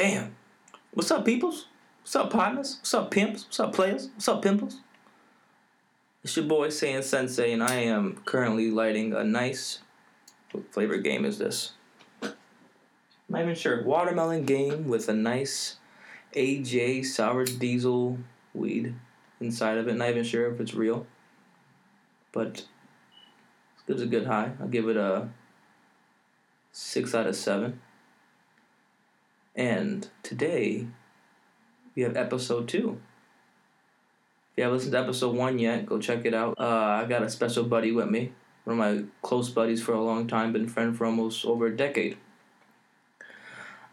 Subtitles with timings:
[0.00, 0.34] Damn.
[0.94, 1.66] What's up, peoples?
[2.00, 2.78] What's up, partners?
[2.80, 3.44] What's up, pimps?
[3.44, 4.08] What's up, players?
[4.14, 4.80] What's up, pimples?
[6.24, 9.80] It's your boy Saiyan Sensei, and I am currently lighting a nice.
[10.52, 11.72] What flavor game is this?
[12.22, 12.32] I'm
[13.28, 13.82] Not even sure.
[13.84, 15.76] Watermelon game with a nice
[16.34, 18.20] AJ sour diesel
[18.54, 18.94] weed
[19.38, 19.96] inside of it.
[19.96, 21.06] Not even sure if it's real,
[22.32, 22.66] but it
[23.86, 24.52] gives a good high.
[24.62, 25.28] I'll give it a
[26.72, 27.82] six out of seven.
[29.60, 30.86] And today
[31.94, 32.98] we have episode two.
[34.52, 36.54] If you haven't listened to episode one yet, go check it out.
[36.58, 36.64] Uh,
[37.02, 38.32] I got a special buddy with me,
[38.64, 41.76] one of my close buddies for a long time, been friend for almost over a
[41.76, 42.16] decade.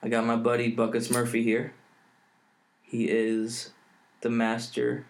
[0.02, 1.74] I got my buddy Buckets Murphy here.
[2.82, 3.72] He is
[4.22, 5.06] the master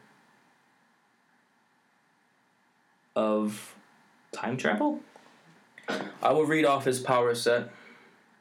[3.15, 3.75] of
[4.31, 5.01] time travel.
[6.23, 7.69] I will read off his power set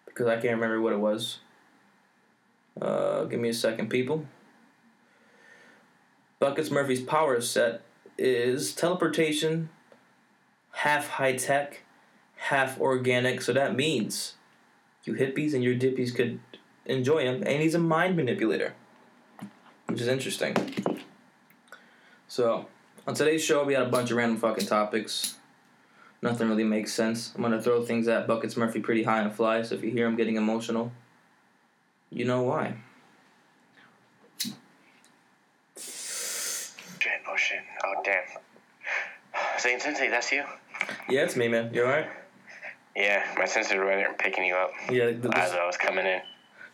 [0.06, 1.40] because I can't remember what it was.
[2.80, 4.26] Uh, give me a second, people.
[6.38, 7.82] Buckets Murphy's power set
[8.18, 9.70] is teleportation,
[10.72, 11.82] half high tech,
[12.36, 13.40] half organic.
[13.40, 14.34] So that means
[15.04, 16.40] you hippies and your dippies could
[16.84, 18.74] enjoy him, and he's a mind manipulator,
[19.86, 20.56] which is interesting.
[22.28, 22.66] So,
[23.06, 25.36] on today's show, we had a bunch of random fucking topics.
[26.22, 27.32] Nothing really makes sense.
[27.34, 30.06] I'm gonna throw things at Buckets Murphy pretty high and fly, so if you hear
[30.06, 30.92] him getting emotional,
[32.10, 32.74] you know why.
[35.78, 38.22] Shit, oh shit, oh damn.
[39.58, 40.44] Saiyan Sensei, that's you?
[41.08, 41.72] Yeah, it's me, man.
[41.74, 42.06] You alright?
[42.94, 46.06] Yeah, my sensors were there picking you up Yeah, the, as the, I was coming
[46.06, 46.20] in.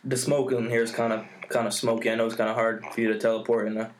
[0.05, 2.09] the smoke in here is kind of kind of smoky.
[2.09, 3.91] I know it's kind of hard for you to teleport in a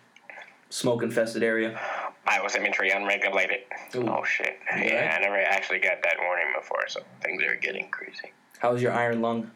[0.70, 1.78] smoke infested area.
[2.26, 3.60] I was inventory unregulated.
[3.96, 4.08] Ooh.
[4.08, 4.58] Oh shit.
[4.72, 4.84] Yeah.
[4.86, 8.32] Yeah, I never actually got that warning before, so things are getting crazy.
[8.60, 9.52] How's your iron lung?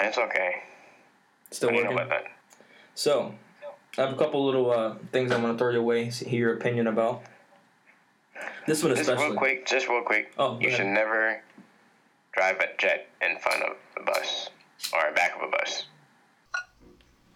[0.00, 0.62] It's okay.
[1.50, 2.06] Still I don't know working?
[2.06, 2.30] about that.
[2.94, 3.34] So,
[3.96, 6.10] I have a couple little uh, things I'm gonna throw your way.
[6.10, 7.22] See, hear your opinion about.
[8.66, 9.26] This one Just especially.
[9.30, 10.32] real quick, just real quick.
[10.38, 10.78] Oh, you ahead.
[10.78, 11.42] should never
[12.32, 14.50] drive a jet in front of a bus
[14.92, 15.86] or back of a bus.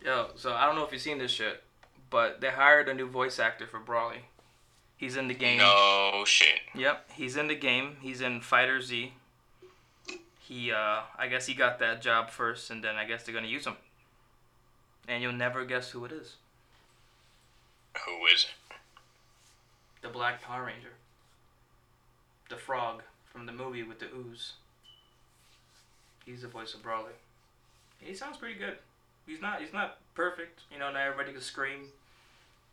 [0.05, 1.63] Yo, so I don't know if you've seen this shit,
[2.11, 4.19] but they hired a new voice actor for Broly.
[4.97, 5.59] He's in the game.
[5.59, 6.61] No shit.
[6.75, 7.97] Yep, he's in the game.
[8.01, 9.13] He's in Fighter Z.
[10.47, 13.49] He, uh, I guess he got that job first, and then I guess they're gonna
[13.49, 13.77] use him.
[15.09, 16.37] And you'll never guess who it is.
[18.05, 18.77] Who is it?
[20.03, 20.93] The Black Power Ranger.
[22.49, 24.53] The frog from the movie with the ooze.
[26.25, 27.15] He's the voice of Broly.
[28.01, 28.77] He sounds pretty good.
[29.27, 29.61] He's not.
[29.61, 30.61] He's not perfect.
[30.73, 31.89] You know, not everybody can scream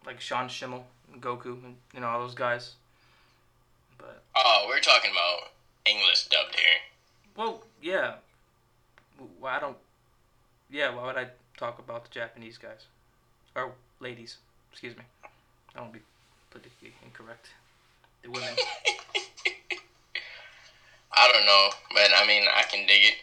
[0.05, 2.73] like Sean Schemmel and Goku and you know all those guys.
[3.97, 5.51] But Oh, we're talking about
[5.85, 6.81] English dubbed here.
[7.37, 8.15] well, yeah.
[9.39, 9.77] Well, I don't.
[10.71, 11.27] Yeah, why would I
[11.57, 12.85] talk about the Japanese guys
[13.55, 14.37] or ladies?
[14.71, 15.03] Excuse me.
[15.75, 15.99] I don't be
[16.49, 17.49] politically incorrect.
[18.23, 18.49] The women.
[21.15, 23.15] I don't know, but I mean, I can dig it.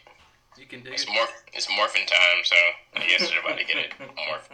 [0.58, 1.08] You can dig It's it.
[1.08, 1.32] morph.
[1.54, 2.56] It's morphin time, so
[2.96, 3.92] I guess they're about to get it.
[3.98, 4.48] Morph.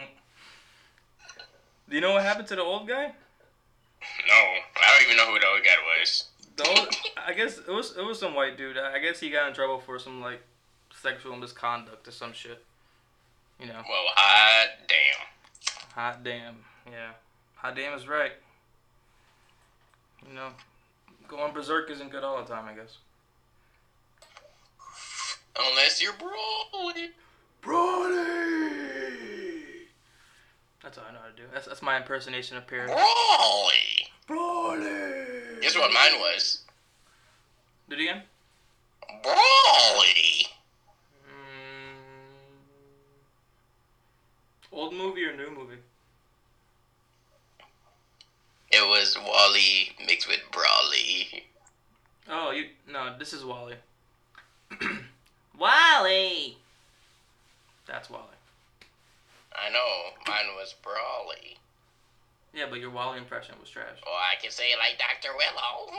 [1.89, 3.11] Do you know what happened to the old guy?
[4.27, 6.25] No, I don't even know who the old guy was.
[6.57, 8.77] The I guess it was it was some white dude.
[8.77, 10.41] I guess he got in trouble for some like
[11.01, 12.63] sexual misconduct or some shit.
[13.59, 15.93] You know, Well, hot damn.
[15.93, 16.55] hot damn.
[16.91, 17.11] Yeah,
[17.55, 18.31] hot damn is right.
[20.27, 20.49] You know,
[21.27, 22.65] going berserk isn't good all the time.
[22.67, 22.97] I guess.
[25.59, 27.07] Unless you're Broly.
[27.61, 28.66] Brody.
[30.87, 31.43] That's all I know how to do.
[31.53, 32.87] That's that's my impersonation of Perry.
[32.87, 34.07] Broly.
[34.25, 35.59] Brody.
[35.59, 36.61] Guess what mine was?
[37.89, 38.21] Do it again.
[39.21, 40.47] Broly.
[41.27, 41.97] Mm,
[44.71, 45.75] old movie or new movie?
[48.71, 51.43] It was Wally mixed with Broly.
[52.29, 53.13] Oh, you no.
[53.19, 53.75] This is Wally.
[55.59, 56.55] Wally.
[57.85, 58.36] That's Wally.
[59.57, 61.57] I know, mine was Broly.
[62.53, 63.97] Yeah, but your Wally impression was trash.
[64.03, 65.33] Or I can say it like Dr.
[65.35, 65.91] Willow.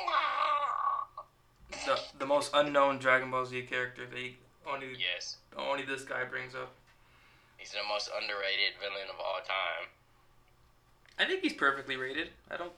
[1.85, 6.25] The the most unknown Dragon Ball Z character that he, only Yes, only this guy
[6.25, 6.73] brings up.
[7.57, 9.89] he's the most underrated villain of all time.
[11.19, 12.31] I think he's perfectly rated.
[12.51, 12.73] I don't,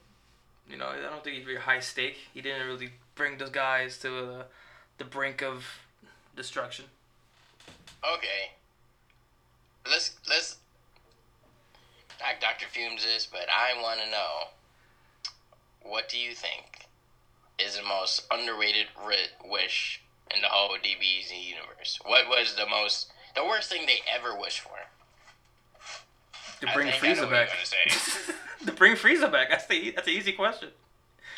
[0.68, 2.16] you know, I don't think he's very high stake.
[2.34, 4.44] He didn't really bring those guys to the
[4.98, 5.64] the brink of
[6.36, 6.86] destruction.
[8.02, 8.50] Okay.
[9.86, 10.56] Let's let's
[12.20, 12.66] like Dr.
[12.70, 14.48] Fumes this, but I want to know
[15.82, 16.86] what do you think
[17.58, 18.86] is the most underrated
[19.44, 20.02] wish
[20.34, 21.98] in the whole DBZ universe?
[22.04, 24.70] What was the most The worst thing they ever wished for.
[26.60, 27.48] To bring think I know Frieza back.
[28.60, 29.48] gonna bring Frieza back.
[29.50, 30.68] That's the that's an easy question.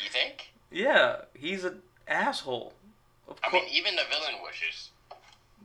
[0.03, 0.51] You think?
[0.69, 2.73] Yeah, he's an asshole.
[3.27, 3.63] Of I course.
[3.63, 4.89] mean, even the villain wishes.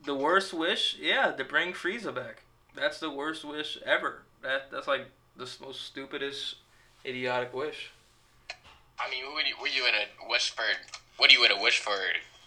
[0.05, 2.43] the worst wish, yeah, to bring Frieza back.
[2.77, 4.23] That's the worst wish ever.
[4.43, 5.07] That that's like
[5.37, 6.57] the most stupidest,
[7.05, 7.91] idiotic wish.
[8.99, 10.65] I mean, would you would you would have wished for?
[11.17, 11.97] What do you would have wished for?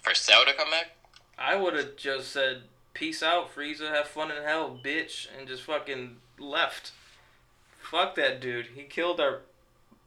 [0.02, 0.92] For Cell to come back?
[1.38, 3.90] I would have just said, "Peace out, Frieza.
[3.90, 6.92] Have fun in hell, bitch," and just fucking left.
[7.80, 8.68] Fuck that dude.
[8.76, 9.42] He killed our.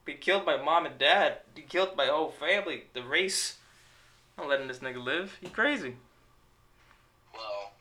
[0.06, 1.38] He killed my mom and dad.
[1.54, 2.84] He killed my whole family.
[2.92, 3.58] The race.
[4.36, 5.38] I'm letting this nigga live.
[5.40, 5.96] He crazy.
[7.32, 7.72] Well,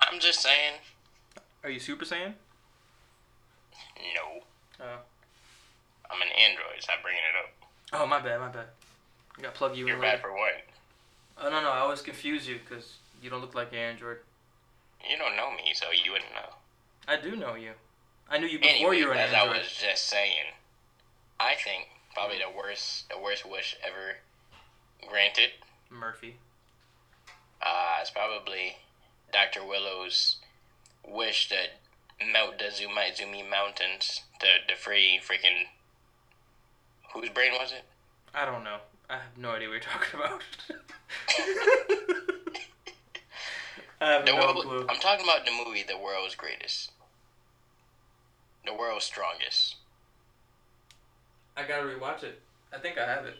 [0.00, 0.74] I'm just saying.
[1.62, 2.34] Are you Super Saiyan?
[4.14, 4.42] No.
[4.84, 4.98] Oh.
[6.10, 6.80] I'm an android.
[6.80, 8.00] Stop bringing it up.
[8.00, 8.66] Oh my bad, my bad.
[9.38, 10.02] I got to plug you You're in.
[10.02, 10.52] bad for what?
[11.38, 14.18] Oh no no, I always confuse you because you don't look like an android.
[15.08, 16.54] You don't know me, so you wouldn't know.
[17.08, 17.72] I do know you.
[18.28, 19.40] I knew you before you were an Android.
[19.40, 20.52] as I was just saying,
[21.40, 24.16] I think probably the worst, the worst wish ever
[25.08, 25.50] granted.
[25.90, 26.36] Murphy.
[27.60, 28.76] Uh, it's probably
[29.32, 29.64] Dr.
[29.66, 30.36] Willow's
[31.06, 31.56] wish to
[32.32, 35.66] melt the Zumaizumi Mountains to, to free freaking.
[37.14, 37.84] Whose brain was it?
[38.34, 38.78] I don't know.
[39.08, 40.42] I have no idea what you're talking about.
[44.00, 44.86] I have The no world, clue.
[44.88, 46.92] I'm talking about the movie The World's Greatest.
[48.64, 49.76] The World's Strongest.
[51.56, 52.40] I gotta rewatch it.
[52.72, 53.34] I think I have it.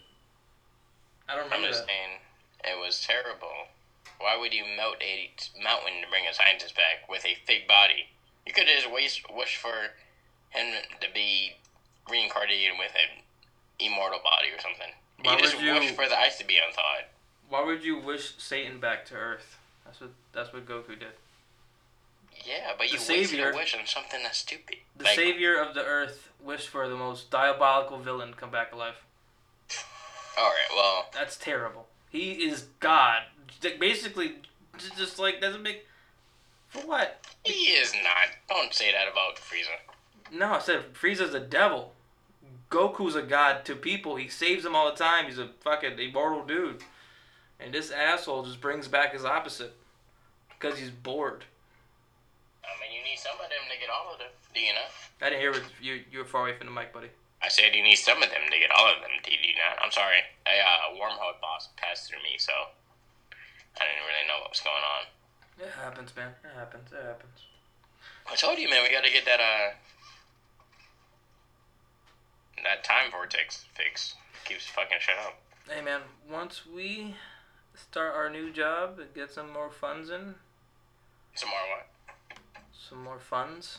[1.29, 1.67] I don't remember.
[1.67, 1.89] I'm just that.
[1.89, 2.21] saying,
[2.65, 3.69] it was terrible.
[4.19, 5.31] Why would you melt a
[5.63, 8.09] mountain to bring a scientist back with a fake body?
[8.47, 9.73] You could just wish, wished for
[10.51, 11.57] him to be
[12.11, 13.23] reincarnated with an
[13.79, 14.93] immortal body or something.
[15.23, 17.05] Why you just would you- wish for the ice to be unthawed.
[17.49, 19.59] Why would you wish Satan back to Earth?
[19.85, 21.13] That's what that's what Goku did.
[22.45, 24.79] Yeah, but The you savior- a wish on something that's stupid.
[24.97, 28.73] The Like, savior of the Earth wished for the most diabolical villain to come back
[28.73, 28.97] alive.
[30.39, 31.89] Alright, well, That's terrible.
[32.09, 33.25] He is God.
[33.79, 34.37] Basically,
[34.97, 35.87] just like doesn't make.
[36.71, 37.27] For what?
[37.45, 38.29] he is not.
[38.49, 39.77] Don't say that about Frieza.
[40.33, 41.93] No, I said Frieza's a devil.
[42.71, 44.17] Goku's a god to people.
[44.17, 45.27] He saves them all the time.
[45.27, 46.83] He's a fucking immortal dude.
[47.59, 49.75] And this asshole just brings back his opposite.
[50.49, 51.45] Because he's bored.
[52.63, 54.31] I mean, you need some of them to get all of them.
[54.55, 54.93] Do you not?
[55.21, 57.11] I didn't hear what you you were far away from the mic, buddy.
[57.43, 59.11] I said you need some of them to get all of them.
[59.25, 59.81] Do you not?
[59.83, 60.21] I'm sorry.
[60.47, 64.85] A uh, wormhole boss passed through me, so I didn't really know what was going
[64.85, 65.09] on.
[65.61, 66.31] It happens, man.
[66.43, 66.91] It happens.
[66.93, 67.45] It happens.
[68.31, 68.83] I told you, man.
[68.83, 69.75] We got to get that uh
[72.65, 74.15] that time vortex fix.
[74.45, 75.39] Keeps fucking shit up.
[75.69, 76.01] Hey, man.
[76.31, 77.15] Once we
[77.75, 80.35] start our new job and get some more funds in,
[81.35, 81.87] Some more what?
[82.89, 83.79] some more funds,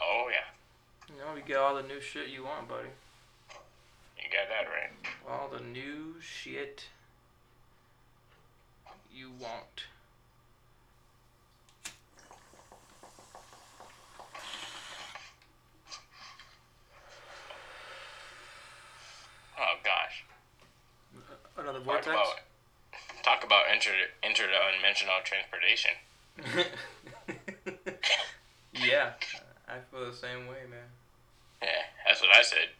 [0.00, 2.88] Oh yeah, you know, we get all the new shit you want, buddy.
[4.18, 4.90] you got that right.
[5.28, 6.86] All the new shit
[9.14, 9.84] you want.
[19.60, 20.24] Oh gosh.
[21.58, 22.06] Another Talk vortex?
[22.06, 22.40] about
[23.22, 23.92] talk about inter
[24.24, 25.90] interdimensional transportation.
[28.72, 29.12] yeah,
[29.68, 30.88] I feel the same way, man.
[31.62, 32.70] Yeah, that's what I said.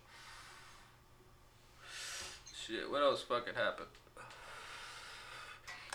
[2.55, 3.89] Shit, what else fucking happened?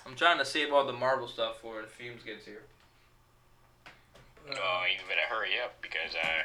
[0.06, 2.62] I'm trying to save all the Marvel stuff for when Fumes gets here.
[4.52, 6.44] Oh, you better hurry up because uh,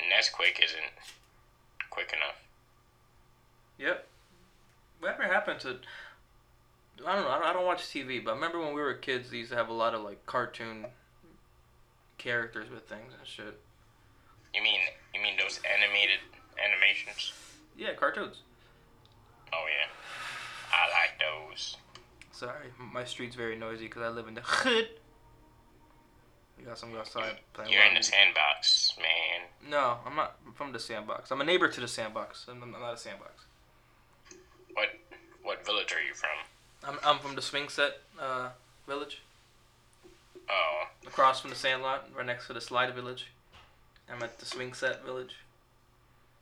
[0.00, 0.90] Nesquik isn't
[1.92, 2.36] quick enough.
[3.78, 4.06] Yep.
[5.00, 5.76] Whatever happened to?
[7.06, 7.30] I don't know.
[7.30, 9.50] I don't, I don't watch TV, but I remember when we were kids, they used
[9.50, 10.86] to have a lot of like cartoon
[12.16, 13.60] characters with things and shit.
[14.54, 14.80] You mean
[15.14, 16.20] you mean those animated
[16.64, 17.32] animations?
[17.76, 18.40] Yeah, cartoons.
[19.52, 19.88] Oh yeah,
[20.72, 21.76] I like those.
[22.30, 24.88] Sorry, my street's very noisy because I live in the hood.
[26.58, 27.72] We got some outside playing.
[27.72, 29.70] You're in the sandbox, man.
[29.70, 31.30] No, I'm not I'm from the sandbox.
[31.30, 32.46] I'm a neighbor to the sandbox.
[32.48, 33.44] I'm, I'm not a sandbox.
[34.74, 34.88] What
[35.42, 36.30] what village are you from?
[36.84, 38.50] I'm, I'm from the swing set uh,
[38.88, 39.22] village,
[40.50, 43.26] Oh, across from the sandlot, right next to the slide village.
[44.12, 45.36] I'm at the swing set village.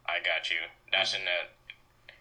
[0.07, 0.57] I got you.
[0.93, 2.15] That's in the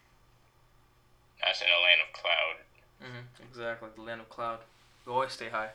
[1.41, 2.55] that's in the land of cloud.
[3.01, 4.59] hmm Exactly, the land of cloud.
[5.05, 5.69] We always stay high,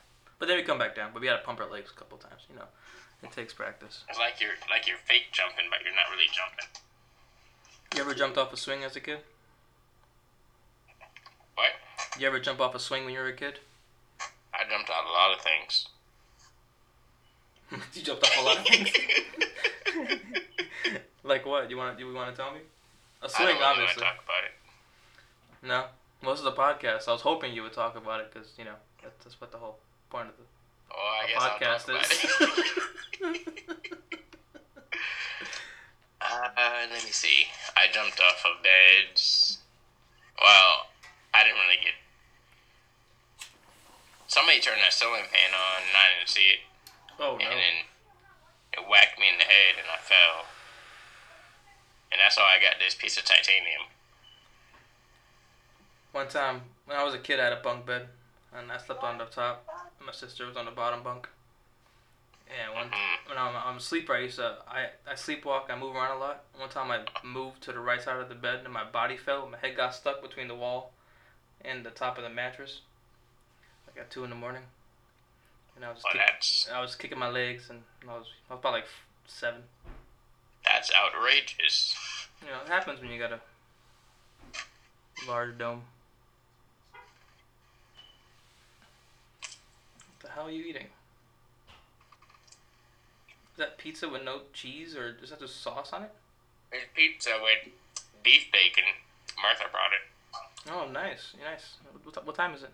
[0.45, 1.09] but then we come back down.
[1.15, 2.43] But we had to pump our legs a couple times.
[2.51, 2.67] You know,
[3.23, 4.05] it takes practice.
[4.11, 6.69] It's like you're like you're fake jumping, but you're not really jumping.
[7.95, 9.21] You ever jumped off a swing as a kid?
[11.55, 11.71] What?
[12.19, 13.61] You ever jump off a swing when you were a kid?
[14.53, 15.89] I jumped off a lot of things.
[17.95, 18.91] you jumped off a lot of things.
[21.25, 21.71] like what?
[21.71, 21.97] You want?
[21.97, 22.61] Do you want to tell me?
[23.23, 24.03] A swing, I don't really want to obviously.
[24.03, 25.67] talk about it.
[25.67, 25.85] No.
[26.23, 27.09] Well, this is a podcast.
[27.09, 29.57] I was hoping you would talk about it because you know that's, that's what the
[29.57, 29.79] whole
[30.11, 30.45] point of the
[30.97, 32.25] Oh, I guess I'll podcast is.
[32.41, 32.85] it.
[36.21, 37.47] uh, let me see.
[37.77, 39.59] I jumped off of beds.
[40.41, 40.87] Well,
[41.35, 41.95] I didn't really get.
[44.29, 46.61] Somebody turned that ceiling fan on, and I didn't see it,
[47.21, 47.45] oh no.
[47.45, 47.77] and then
[48.73, 50.47] it whacked me in the head, and I fell.
[52.11, 53.83] And that's how I got this piece of titanium.
[56.13, 58.09] One time when I was a kid, I had a bunk bed,
[58.57, 59.67] and I slept on the top.
[60.05, 61.29] My sister was on the bottom bunk.
[62.47, 63.29] And one Mhm.
[63.29, 65.71] when I'm, I'm asleep, I used to I I sleepwalk.
[65.71, 66.45] I move around a lot.
[66.55, 69.47] One time I moved to the right side of the bed, and my body fell.
[69.49, 70.93] My head got stuck between the wall
[71.63, 72.83] and the top of the mattress.
[73.87, 74.65] Like at two in the morning,
[75.75, 78.61] and I was Well, kick, I was kicking my legs, and I was I was
[78.61, 78.89] about like
[79.27, 79.65] seven.
[80.65, 81.97] that's outrageous.
[82.43, 83.41] You know, it happens when you got a
[85.27, 85.87] large dome.
[90.25, 90.87] The hell are you eating?
[93.53, 96.11] Is that pizza with no cheese or is that just sauce on it?
[96.71, 97.73] There's pizza with
[98.25, 98.85] beef bacon.
[99.41, 100.01] Martha brought it.
[100.73, 101.77] Oh, nice, nice.
[102.03, 102.71] What, what time is it?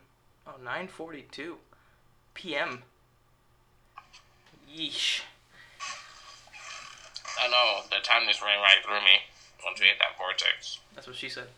[0.47, 1.55] Oh, 9.42
[2.35, 2.83] p.m.
[4.75, 5.23] Yeesh.
[7.43, 9.23] I know the time just ran right through me
[9.65, 10.79] once we hit that vortex.
[10.95, 11.49] That's what she said.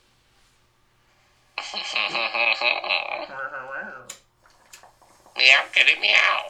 [5.37, 6.41] meow, kitty, meow.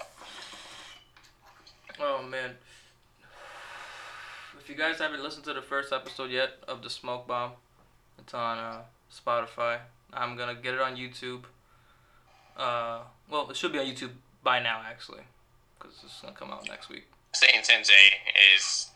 [2.01, 2.53] Oh man.
[4.59, 7.53] If you guys haven't listened to the first episode yet of the Smoke Bomb,
[8.19, 9.79] it's on uh, Spotify.
[10.12, 11.43] I'm gonna get it on YouTube.
[12.57, 14.11] Uh, well, it should be on YouTube
[14.45, 15.23] by now actually,
[15.79, 17.05] because it's gonna come out next week.
[17.35, 17.95] Saiyan Sensei
[18.55, 18.91] is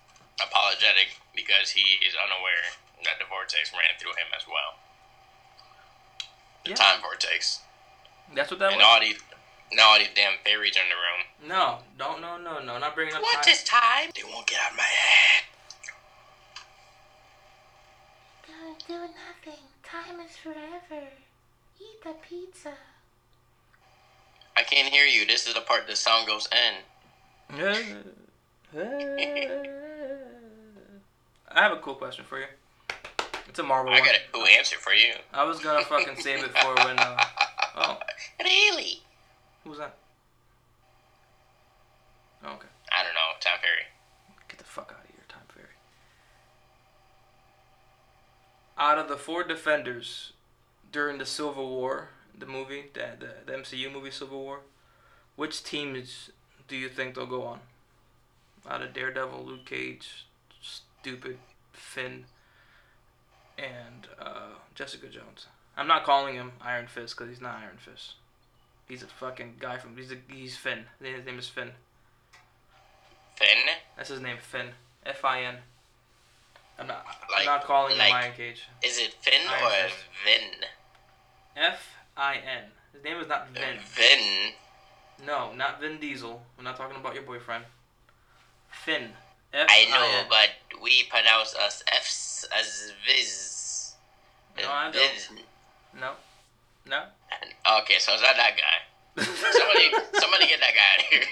[0.44, 2.68] apologetic because he is unaware
[3.04, 4.78] that the vortex ran through him as well.
[6.64, 6.76] The Yeah.
[6.76, 7.60] time vortex.
[8.34, 8.86] That's what that and was.
[8.86, 9.18] all these,
[9.72, 11.48] now all these damn fairies are in the room.
[11.48, 13.52] No, don't, no, no, no, not bringing up What time.
[13.52, 14.10] is time?
[14.14, 15.44] They won't get out of my head.
[18.46, 19.60] Don't do nothing.
[19.82, 21.02] Time is forever.
[21.80, 22.72] Eat the pizza.
[24.56, 25.26] I can't hear you.
[25.26, 26.82] This is the part the sound goes in.
[31.54, 32.46] I have a cool question for you.
[33.48, 34.06] It's a Marvel I one.
[34.06, 35.12] got a cool answer for you.
[35.32, 36.98] I was gonna fucking save it for when.
[36.98, 37.24] Uh,
[37.76, 37.98] oh,
[38.42, 39.00] Really?
[39.66, 39.96] Who's that?
[42.44, 42.68] Oh, okay.
[42.92, 43.32] I don't know.
[43.40, 43.86] Time fairy.
[44.48, 45.66] Get the fuck out of here, Time Fairy.
[48.78, 50.32] Out of the four defenders
[50.92, 54.60] during the Civil War, the movie, the, the, the MCU movie Civil War,
[55.34, 56.30] which teams
[56.68, 57.60] do you think they'll go on?
[58.68, 60.26] Out of Daredevil, Luke Cage,
[60.60, 61.38] Stupid,
[61.72, 62.24] Finn,
[63.58, 65.46] and uh, Jessica Jones.
[65.76, 68.14] I'm not calling him Iron Fist because he's not Iron Fist.
[68.88, 69.96] He's a fucking guy from.
[69.96, 70.84] He's a, he's Finn.
[71.00, 71.72] His name is Finn.
[73.36, 73.58] Finn?
[73.96, 74.68] That's his name, Finn.
[75.04, 75.56] F I N.
[76.78, 77.04] I'm not.
[77.06, 78.62] I'm Like- not calling like- him Iron Cage.
[78.82, 79.96] Is it Finn Iron or Fist.
[80.24, 80.68] Vin?
[81.56, 82.64] F I N.
[82.92, 83.78] His name is not uh, Vin.
[83.80, 84.52] Vin.
[85.26, 86.42] No, not Vin Diesel.
[86.56, 87.64] We're not talking about your boyfriend.
[88.70, 89.10] Finn.
[89.52, 90.50] F I know, but
[90.82, 93.94] we pronounce us F's as Viz.
[94.58, 95.12] No, I uh, don't.
[95.12, 95.28] Viz.
[95.98, 96.12] No.
[96.88, 97.02] No.
[97.82, 99.22] Okay, so it's not that guy.
[99.24, 99.90] Somebody,
[100.20, 101.24] somebody get that guy out of here.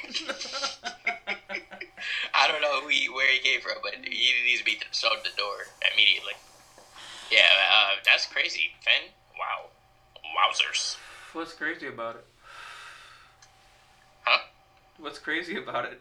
[2.34, 5.18] I don't know who he, where he came from, but he needs to be thrown
[5.22, 6.32] the door immediately.
[7.30, 9.10] Yeah, uh, that's crazy, Finn.
[9.38, 9.70] Wow,
[10.36, 10.96] wowzers.
[11.32, 12.26] What's crazy about it?
[14.24, 14.38] Huh?
[14.98, 16.00] What's crazy about it?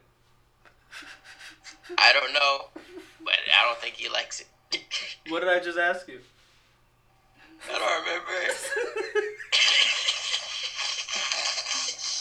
[1.97, 2.69] I don't know,
[3.23, 4.47] but I don't think he likes it.
[5.29, 6.19] What did I just ask you?
[7.69, 8.53] I don't remember.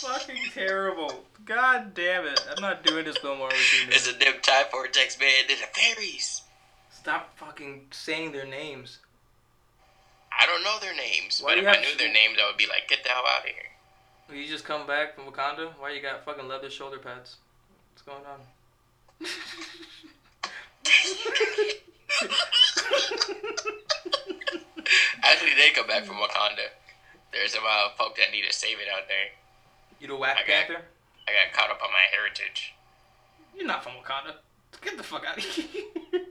[0.02, 1.24] Fucking terrible.
[1.44, 2.40] God damn it.
[2.50, 3.88] I'm not doing this no more with you.
[3.90, 5.28] It's a dim time vortex, man.
[5.48, 6.42] They're the fairies.
[6.90, 8.98] Stop fucking saying their names.
[10.38, 12.56] I don't know their names, Why but if I knew to- their names, I would
[12.56, 13.54] be like, get the hell out of here.
[14.28, 15.72] Will you just come back from Wakanda?
[15.78, 17.36] Why you got fucking leather shoulder pads?
[17.92, 18.40] What's going on?
[25.22, 26.68] Actually, they come back from Wakanda.
[27.32, 29.30] There's some uh, folk that need to save it out there.
[30.00, 30.52] You the Whack Okay.
[30.52, 30.82] Panther?
[31.28, 32.74] I got caught up on my heritage.
[33.56, 34.34] You're not from Wakanda.
[34.82, 35.64] Get the fuck out of here.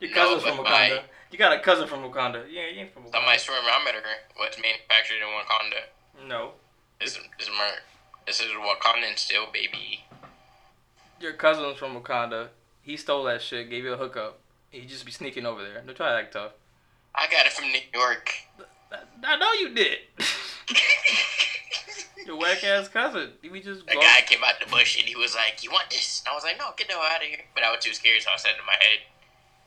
[0.00, 0.96] Your No, cousin's from Wakanda.
[0.96, 2.44] my- You got a cousin from Wakanda.
[2.50, 3.12] Yeah, you ain't from Wakanda.
[3.12, 3.46] So my Wakanda.
[3.46, 4.02] swimmerometer
[4.38, 6.26] was manufactured in Wakanda.
[6.28, 6.50] No.
[7.00, 7.70] Is is mer.
[8.26, 10.04] This is Wakandan still, baby.
[11.20, 12.48] Your cousin's from Wakanda.
[12.82, 14.38] He stole that shit, gave you a hookup.
[14.70, 15.80] He just be sneaking over there.
[15.84, 16.52] Don't try to act tough.
[17.16, 18.32] I got it from New York.
[19.24, 19.98] I, know you did.
[22.26, 23.30] Your whack ass cousin.
[23.40, 25.90] Be just A go- guy came out the bush and he was like, "You want
[25.90, 27.82] this?" And I was like, "No, get the hell out of here." But I was
[27.84, 28.98] too scared, so I said it in my head.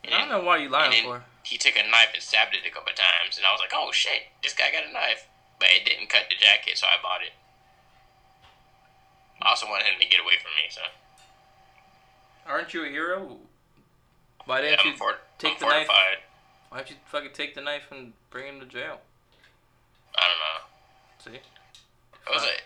[0.04, 1.24] And I don't know why you lying for.
[1.44, 3.92] he took a knife and stabbed it a couple times, and I was like, "Oh
[3.92, 5.26] shit, this guy got a knife."
[5.60, 7.32] But it didn't cut the jacket, so I bought it.
[9.42, 10.82] I also wanted him to get away from me, so
[12.48, 13.38] Aren't you a hero?
[14.46, 15.88] Why didn't I'm, you fort- take I'm the knife?
[16.70, 19.00] Why don't you fucking take the knife and bring him to jail?
[20.16, 21.34] I don't know.
[21.34, 21.40] See?
[22.26, 22.62] What was it?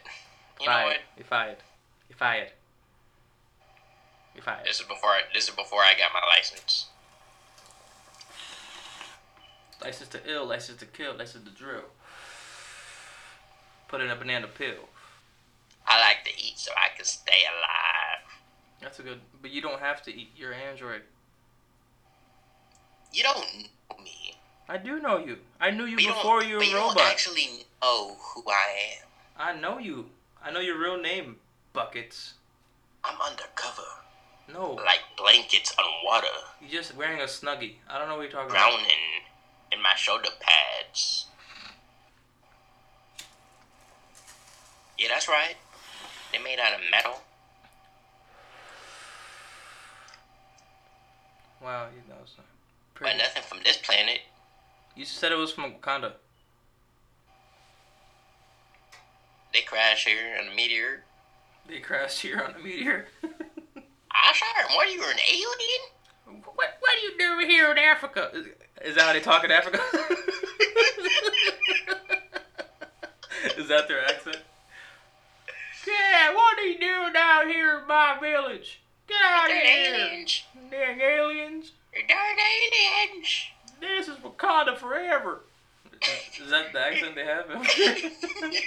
[0.59, 0.85] You know fired.
[0.85, 0.97] what?
[1.17, 1.57] You're fired.
[2.09, 2.51] You're fired.
[4.35, 4.65] You're fired.
[4.65, 6.87] This is before I, this is before I got my license.
[9.81, 11.83] License to ill, license to kill, license to drill.
[13.87, 14.89] Put in a banana pill.
[15.85, 18.39] I like to eat so I can stay alive.
[18.81, 19.19] That's a good.
[19.41, 20.31] But you don't have to eat.
[20.35, 21.01] You're Android.
[23.11, 23.67] You don't know
[24.03, 24.35] me.
[24.69, 25.37] I do know you.
[25.59, 27.03] I knew you But before you were a you don't robot.
[27.11, 29.07] actually know who I am.
[29.37, 30.05] I know you.
[30.43, 31.37] I know your real name.
[31.73, 32.33] Buckets.
[33.03, 33.81] I'm undercover,
[34.47, 36.27] No, like blankets on water,
[36.61, 37.75] you're just wearing a snuggie.
[37.89, 38.69] I don't know what you're talking about.
[38.69, 38.85] drowning
[39.73, 41.25] in my shoulder pads.
[44.97, 45.55] Yeah, that's right.
[46.31, 47.19] They're made out of metal.
[51.61, 52.45] Wow, you know, not
[53.03, 54.21] But nothing from this planet.
[54.95, 56.13] You said it was from Wakanda.
[59.51, 61.03] They crash here on a meteor.
[61.67, 63.07] They crashed here on a meteor.
[64.11, 64.47] I sure.
[64.75, 65.81] What are you, an alien?
[66.55, 68.31] what What do you do here in Africa?
[68.81, 69.79] Is, that how they talk in Africa?
[73.57, 74.37] is that their accent?
[75.85, 78.81] Yeah, what are you doing down here in my village?
[79.07, 80.43] Get out of here, aliens.
[80.71, 81.73] dang aliens!
[81.93, 83.45] They're darn aliens.
[83.79, 85.41] This is Wakanda forever.
[86.01, 87.45] Is, is that the accent they have?
[87.49, 88.59] I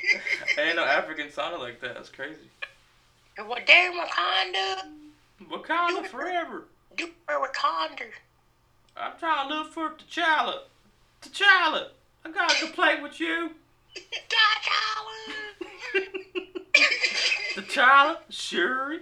[0.56, 1.94] didn't know Africans sounded like that.
[1.94, 2.48] That's crazy.
[3.38, 4.82] Well, damn Wakanda.
[5.50, 6.64] Wakanda forever.
[6.96, 8.06] Do for Wakanda.
[8.96, 10.60] I'm trying to look for T'Challa.
[11.22, 11.88] T'Challa,
[12.24, 13.50] I got a complaint with you.
[17.56, 19.00] T'Challa, Shuri.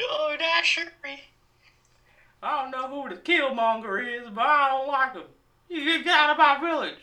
[0.00, 1.22] oh, that's Shuri.
[2.44, 5.22] I don't know who the Killmonger is, but I don't like him.
[5.70, 6.98] You get out of my village.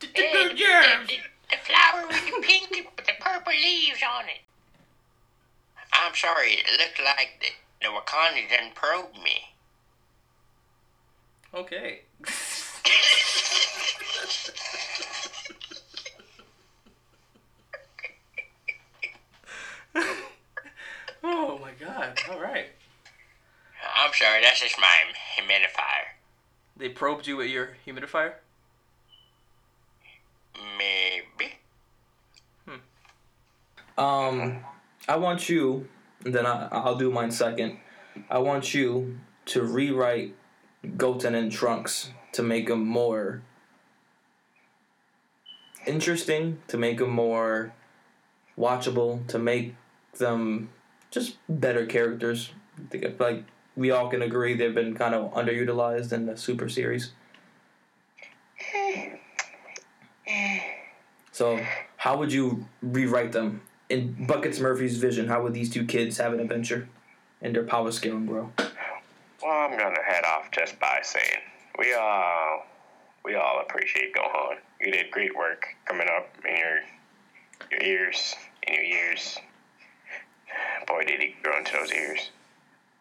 [0.00, 1.08] The Yeah, good the, germs.
[1.08, 1.18] the,
[1.50, 4.40] the flower with the pink with the purple leaves on it.
[5.92, 9.54] I'm sorry, it looked like the, the Wakanda didn't probe me.
[11.54, 12.00] Okay.
[21.24, 22.18] oh my god.
[22.30, 22.66] All right.
[24.12, 24.94] I'm sorry, that's just my
[25.38, 26.12] humidifier.
[26.76, 28.34] They probed you with your humidifier?
[30.76, 31.54] Maybe.
[33.96, 34.64] Um,
[35.08, 35.88] I want you,
[36.26, 37.78] and then I, I'll do mine second.
[38.28, 40.34] I want you to rewrite
[40.98, 43.40] Goten and Trunks to make them more
[45.86, 47.72] interesting, to make them more
[48.58, 49.74] watchable, to make
[50.18, 50.68] them
[51.10, 52.50] just better characters.
[52.76, 53.44] I think like
[53.76, 57.12] we all can agree they've been kind of underutilized in the Super Series.
[61.32, 61.58] So,
[61.96, 65.28] how would you rewrite them in Buckets Murphy's vision?
[65.28, 66.88] How would these two kids have an adventure
[67.40, 68.52] and their power scale and grow?
[68.58, 71.40] Well, I'm gonna head off just by saying
[71.78, 72.66] we all
[73.24, 74.58] we all appreciate Gohan.
[74.80, 76.80] You did great work coming up in your
[77.70, 78.34] your ears
[78.66, 79.38] in your years.
[80.86, 82.30] Boy, did he grow into those ears.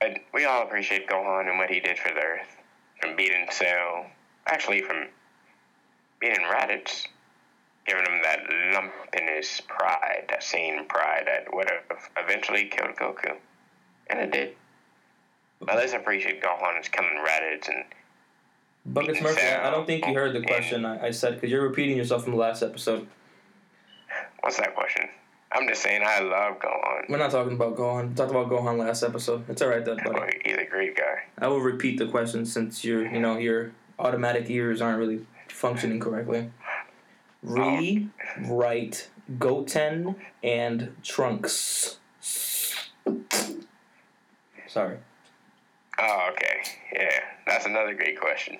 [0.01, 2.57] But we all appreciate Gohan and what he did for the Earth,
[2.99, 4.07] from beating Cell,
[4.47, 5.05] actually from
[6.19, 7.07] beating Raditz,
[7.85, 8.39] giving him that
[8.73, 13.35] lump in his pride, that same pride that would have eventually killed Goku,
[14.09, 14.55] and it did.
[15.65, 17.85] Now let's appreciate Gohan is killing Raditz and
[18.83, 21.61] Buckets Murphy, I I don't think you heard the question I, I said because you're
[21.61, 23.07] repeating yourself from the last episode.
[24.39, 25.07] what's that question?
[25.53, 27.09] I'm just saying I love Gohan.
[27.09, 28.09] We're not talking about Gohan.
[28.09, 29.43] We talked about Gohan last episode.
[29.49, 30.17] It's all right, though, buddy.
[30.17, 31.23] Oh, he's a great guy.
[31.37, 35.99] I will repeat the question since your, you know, your automatic ears aren't really functioning
[35.99, 36.51] correctly.
[37.43, 39.09] Rewrite
[39.39, 41.97] Goten and Trunks.
[44.67, 44.97] Sorry.
[45.99, 46.61] Oh, okay.
[46.93, 48.57] Yeah, that's another great question.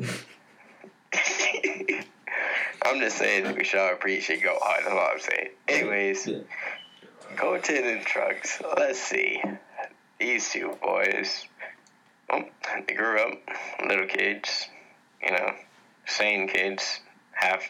[2.84, 4.58] I'm just saying that we should all appreciate Gohan.
[4.60, 5.48] That's all I'm saying.
[5.68, 6.38] Anyways, Yeah.
[7.36, 8.62] Goten and Trucks.
[8.76, 9.42] Let's see.
[10.20, 11.46] These two boys.
[12.30, 12.44] Well,
[12.86, 13.38] they grew up
[13.88, 14.68] little kids,
[15.22, 15.54] you know,
[16.06, 17.00] Saiyan kids,
[17.32, 17.62] half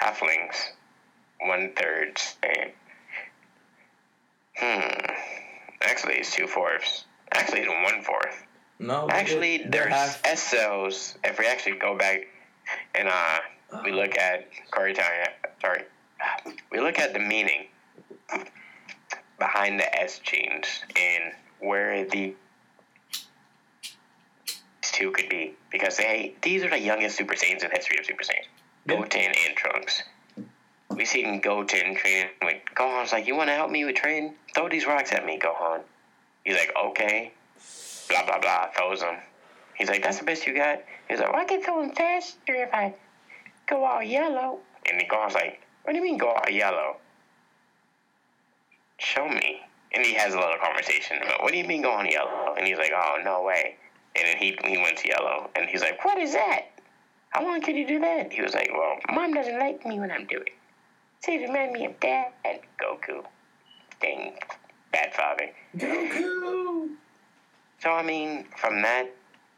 [0.00, 0.54] halflings,
[1.40, 2.72] one third Saiyan.
[4.56, 5.12] Hmm.
[5.82, 7.04] Actually, it's two fourths.
[7.32, 8.44] Actually, it's one fourth.
[8.78, 9.08] No.
[9.10, 11.18] Actually, they're- they're there's half- S cells.
[11.24, 12.26] If we actually go back
[12.94, 13.38] and uh,
[13.82, 15.28] we look at Corey Tanya,
[15.60, 15.82] sorry,
[16.70, 17.66] we look at the meaning
[19.38, 22.34] behind the S genes and where the
[24.82, 28.06] two could be because they these are the youngest Super Saiyans in the history of
[28.06, 28.46] Super Saiyans.
[28.86, 28.96] Yeah.
[28.96, 30.02] Goten and Trunks.
[30.90, 34.34] We seen Goten training with Gohan's like, you want to help me with training?
[34.54, 35.80] Throw these rocks at me, Gohan.
[36.44, 37.32] He's like, okay.
[38.08, 38.68] Blah blah blah.
[38.76, 39.16] Throws them.
[39.76, 40.82] He's like, that's the best you got.
[41.08, 42.94] He's like, well, I can throw them faster if I
[43.74, 44.58] go all yellow.
[44.90, 46.96] And the Gohan's like, what do you mean go all yellow?
[48.98, 49.60] Show me.
[49.92, 52.54] And he has a little conversation about, what do you mean go on yellow?
[52.56, 53.76] And he's like, oh, no way.
[54.16, 55.50] And then he, he went to yellow.
[55.56, 56.66] And he's like, what is that?
[57.30, 58.32] How long can you do that?
[58.32, 60.52] He was like, well, mom doesn't like me when I'm doing it.
[61.20, 62.32] Say it remind me of dad.
[62.44, 63.24] And Goku.
[64.00, 64.34] Dang,
[64.92, 65.50] bad father.
[65.76, 66.90] Goku.
[67.80, 69.06] So I mean, from that,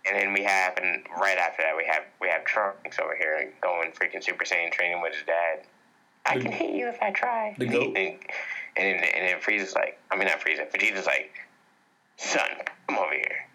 [0.09, 3.53] and then we have, and right after that, we have we have Trunks over here
[3.61, 5.67] going freaking Super Saiyan training with his dad.
[6.25, 7.55] I can hit you if I try.
[7.59, 7.97] The and, he- goat?
[7.97, 8.19] and,
[8.77, 11.33] and then and then Frieza's like, I mean not Frieza, Vegeta's like,
[12.17, 12.49] son,
[12.89, 13.47] come over here.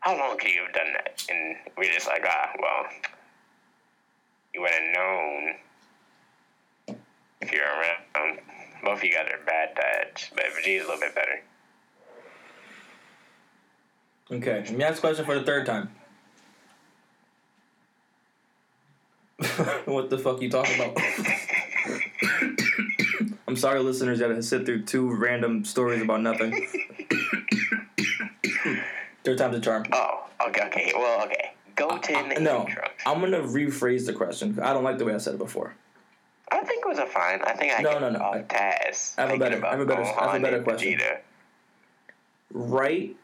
[0.00, 1.24] How long could you have done that?
[1.30, 2.86] And we're just like, ah, well,
[4.52, 5.54] you would have known
[7.40, 8.38] if you're around.
[8.84, 11.40] Both of you guys are bad dads, but Vegeta's a little bit better.
[14.32, 15.90] Okay, let me ask a question for the third time.
[19.84, 20.96] what the fuck you talking about?
[23.46, 26.52] I'm sorry, listeners, that to sit through two random stories about nothing.
[29.24, 29.84] third time's a charm.
[29.92, 30.92] Oh, okay, okay.
[30.94, 31.52] Well, okay.
[31.76, 32.66] Go to and Uh, No.
[33.04, 34.58] I'm gonna rephrase the question.
[34.60, 35.74] I don't like the way I said it before.
[36.50, 37.42] I think it was a fine.
[37.42, 38.18] I think I No, no, no.
[38.18, 39.18] off task.
[39.18, 40.98] I have a better- I have a better- I have a better question.
[40.98, 41.18] Vegeta.
[42.54, 43.16] Write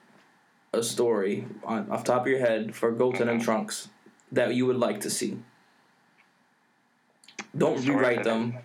[0.73, 3.89] a story on off top of your head for Goten and Trunks
[4.33, 5.39] that you would like to see.
[7.57, 8.59] Don't rewrite them.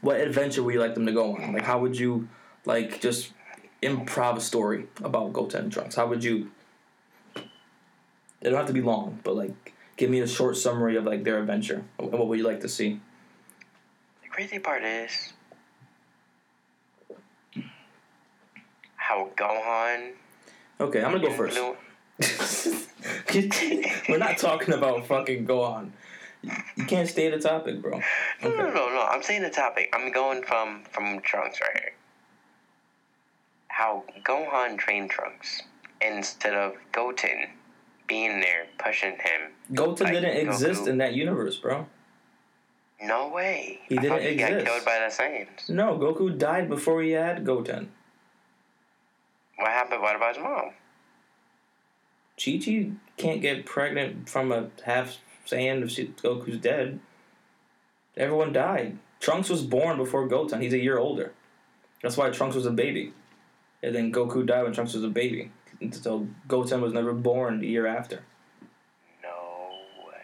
[0.00, 1.52] What adventure would you like them to go on?
[1.52, 2.28] Like, how would you,
[2.64, 3.32] like, just
[3.82, 5.94] improv a story about Goten and Trunks?
[5.94, 6.50] How would you?
[7.34, 11.24] It don't have to be long, but like, give me a short summary of like
[11.24, 11.84] their adventure.
[11.98, 13.00] and What would you like to see?
[14.22, 15.32] The crazy part is
[18.96, 20.12] how Gohan.
[20.80, 21.58] Okay, I'm gonna go first.
[24.08, 25.90] We're not talking about fucking Gohan.
[26.76, 28.00] You can't stay the topic, bro.
[28.42, 29.06] No, no, no, no.
[29.10, 29.88] I'm saying the topic.
[29.94, 31.92] I'm going from from Trunks right here.
[33.68, 35.62] How Gohan trained Trunks
[36.00, 37.48] instead of Goten
[38.06, 39.52] being there pushing him.
[39.72, 40.88] Goten Like didn't exist Goku.
[40.88, 41.86] in that universe, bro.
[43.02, 43.80] No way.
[43.88, 44.66] He didn't he got exist.
[44.66, 45.70] killed by the Saiyans.
[45.70, 47.90] No, Goku died before he had Goten.
[49.56, 50.02] What happened?
[50.02, 50.70] What about his mom?
[52.42, 57.00] Chi Chi can't get pregnant from a half sand if Goku's dead.
[58.16, 58.98] Everyone died.
[59.20, 60.60] Trunks was born before Goten.
[60.60, 61.32] He's a year older.
[62.02, 63.12] That's why Trunks was a baby.
[63.82, 65.50] And then Goku died when Trunks was a baby.
[65.92, 68.22] So Goten was never born the year after.
[69.22, 69.70] No
[70.06, 70.22] way.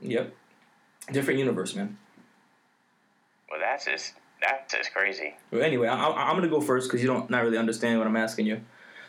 [0.00, 0.34] Yep.
[1.12, 1.98] Different universe, man.
[3.50, 5.34] Well, that's just that's just crazy.
[5.50, 8.16] Well, anyway, I, I'm gonna go first because you don't not really understand what I'm
[8.16, 8.60] asking you.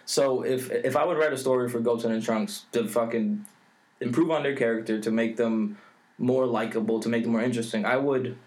[0.05, 3.45] So if if I would write a story for Goten and Trunks to fucking
[3.99, 5.77] improve on their character to make them
[6.17, 8.37] more likable, to make them more interesting, I would.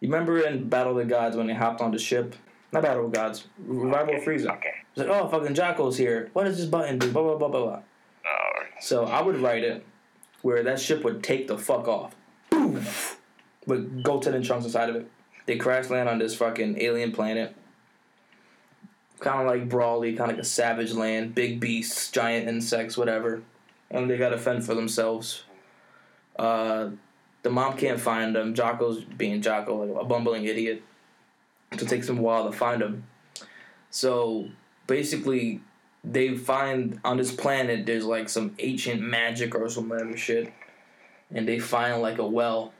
[0.00, 2.36] You remember in Battle of the Gods when they hopped on the ship?
[2.72, 4.56] Not Battle of the Gods, Revival of Okay, Frieza.
[4.56, 4.74] Okay.
[4.90, 6.30] It's like, oh, fucking Jaco's here.
[6.32, 7.10] What does this button do?
[7.10, 7.80] Blah blah blah blah blah.
[8.26, 9.84] Oh, So I would write it
[10.42, 12.14] where that ship would take the fuck off.
[12.50, 13.18] Poof!
[13.66, 15.10] With Goten and Trunks inside of it.
[15.46, 17.54] They crash land on this fucking alien planet.
[19.20, 23.42] Kind of like Broly, kind of like a savage land, big beasts, giant insects, whatever.
[23.90, 25.44] And they gotta fend for themselves.
[26.38, 26.90] Uh,
[27.42, 28.54] the mom can't find them.
[28.54, 30.82] Jaco's being Jaco, like a bumbling idiot.
[31.78, 33.04] So it takes them a while to find them.
[33.90, 34.48] So
[34.86, 35.60] basically,
[36.04, 40.52] they find on this planet there's like some ancient magic or some whatever shit,
[41.32, 42.72] and they find like a well.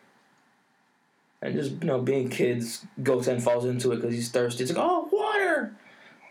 [1.42, 4.64] And just you know, being kids, Goten falls into it because he's thirsty.
[4.64, 5.76] It's like, oh, water!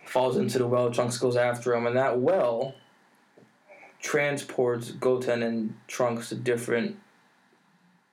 [0.05, 0.91] Falls into the well.
[0.91, 2.75] Trunks goes after him, and that well
[4.01, 6.97] transports Goten and Trunks to different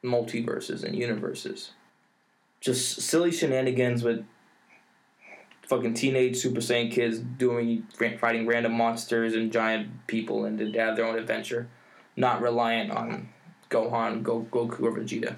[0.03, 1.73] multiverses and universes.
[2.61, 4.25] Just silly shenanigans with
[5.67, 7.87] fucking teenage Super Saiyan kids doing
[8.19, 11.69] fighting random monsters and giant people and to have their own adventure,
[12.17, 13.29] not reliant on
[13.71, 15.37] Gohan, Go, Goku, or Vegeta,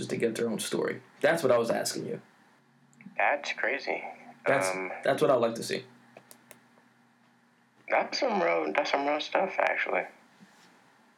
[0.00, 1.02] just to get their own story.
[1.20, 2.22] That's what I was asking you.
[3.18, 4.02] That's crazy.
[4.46, 5.84] That's um, that's what I'd like to see.
[7.90, 10.04] that's some real that's some real stuff actually.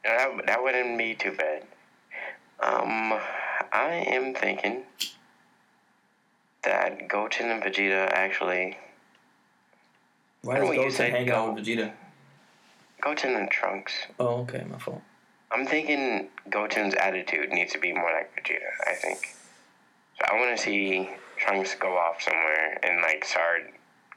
[0.03, 1.63] That that wouldn't be too bad.
[2.59, 3.21] Um,
[3.73, 4.83] I am thinking
[6.65, 8.77] that Goten and Vegeta actually
[10.43, 11.93] Why Why does Goten say hang out with Vegeta?
[13.01, 13.93] Goten and Trunks.
[14.19, 15.03] Oh, okay, my fault.
[15.53, 18.71] I'm thinking Goten's attitude needs to be more like Vegeta.
[18.87, 19.37] I think.
[20.19, 23.73] So I want to see Trunks go off somewhere and like start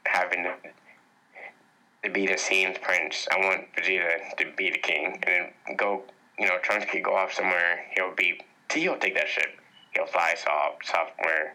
[0.06, 3.26] having to, be the scene's prince.
[3.32, 6.02] I want Vegeta to be the king, and then go.
[6.38, 7.84] You know, Trunks could go off somewhere.
[7.96, 8.40] He'll be.
[8.72, 9.58] He'll take that ship.
[9.94, 11.54] He'll fly somewhere,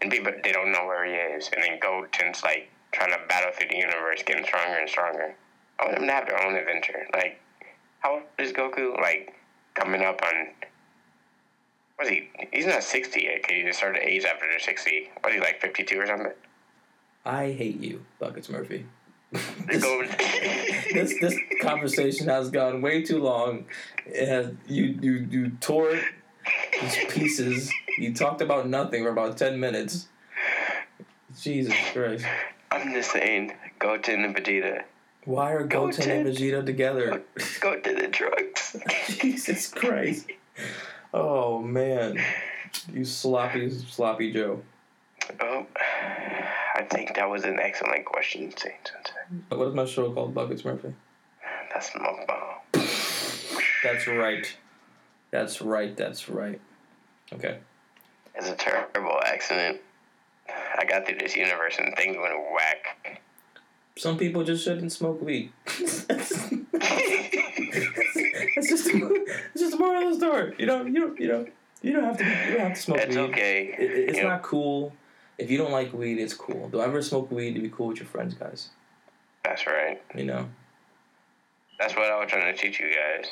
[0.00, 1.50] and people they don't know where he is.
[1.52, 5.34] And then Goten's like trying to battle through the universe, getting stronger and stronger.
[5.78, 7.06] I want them to have their own adventure.
[7.12, 7.40] Like
[8.04, 9.00] how old is Goku?
[9.00, 9.34] Like
[9.74, 10.48] coming up on.
[11.98, 12.28] Was he?
[12.52, 13.42] He's not sixty yet.
[13.42, 15.10] 'cause He just started to age after they're sixty.
[15.24, 16.32] Was he like fifty-two or something?
[17.24, 18.84] I hate you, Buckets Murphy.
[19.32, 20.04] Go.
[20.92, 23.64] this this conversation has gone way too long.
[24.06, 26.04] It has you you you tore it
[26.90, 27.72] to pieces.
[27.98, 30.08] You talked about nothing for about ten minutes.
[31.40, 32.24] Jesus Christ!
[32.70, 34.84] I'm just saying, Goten and Vegeta.
[35.24, 37.22] Why are Goten and Vegeta together?
[37.60, 38.76] Goten and drugs.
[39.08, 40.26] Jesus Christ!
[41.12, 42.22] Oh man,
[42.92, 44.60] you sloppy sloppy Joe.
[45.40, 45.66] Oh,
[46.74, 48.92] I think that was an excellent question, Saint
[49.48, 50.34] What is my show called?
[50.34, 50.92] Buckets Murphy.
[51.72, 52.86] That's my bomb.
[53.82, 54.56] That's right.
[55.30, 55.96] That's right.
[55.96, 56.60] That's right.
[57.32, 57.58] Okay.
[58.34, 59.80] It's a terrible accident.
[60.48, 63.20] I got through this universe and things went whack.
[63.96, 65.52] Some people just shouldn't smoke weed.
[65.66, 66.04] it's
[68.68, 70.54] just it's just the moral of the story.
[70.58, 71.46] You know, you don't you know
[71.82, 73.22] you don't have to you don't have to smoke It's weed.
[73.22, 73.74] okay.
[73.78, 74.92] It, it- it's not cool.
[75.38, 76.68] If you don't like weed, it's cool.
[76.68, 78.70] Don't ever smoke weed to be cool with your friends, guys.
[79.44, 80.00] That's right.
[80.14, 80.48] You know,
[81.78, 83.26] That's what I was trying to teach you guys.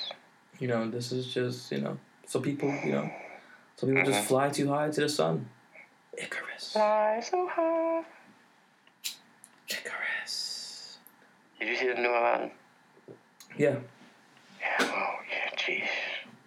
[0.59, 0.90] you know.
[0.90, 1.98] This is just you know.
[2.27, 3.11] So people, you know,
[3.77, 4.29] so people just Mhm.
[4.29, 5.48] fly too high to the sun.
[6.16, 6.72] Icarus.
[6.72, 8.03] Fly so high.
[9.68, 10.98] Icarus.
[11.62, 12.51] Did you see the new Aladdin?
[13.57, 13.77] Yeah,
[14.61, 14.77] Yeah.
[14.81, 15.57] Oh yeah.
[15.57, 15.85] Jeez.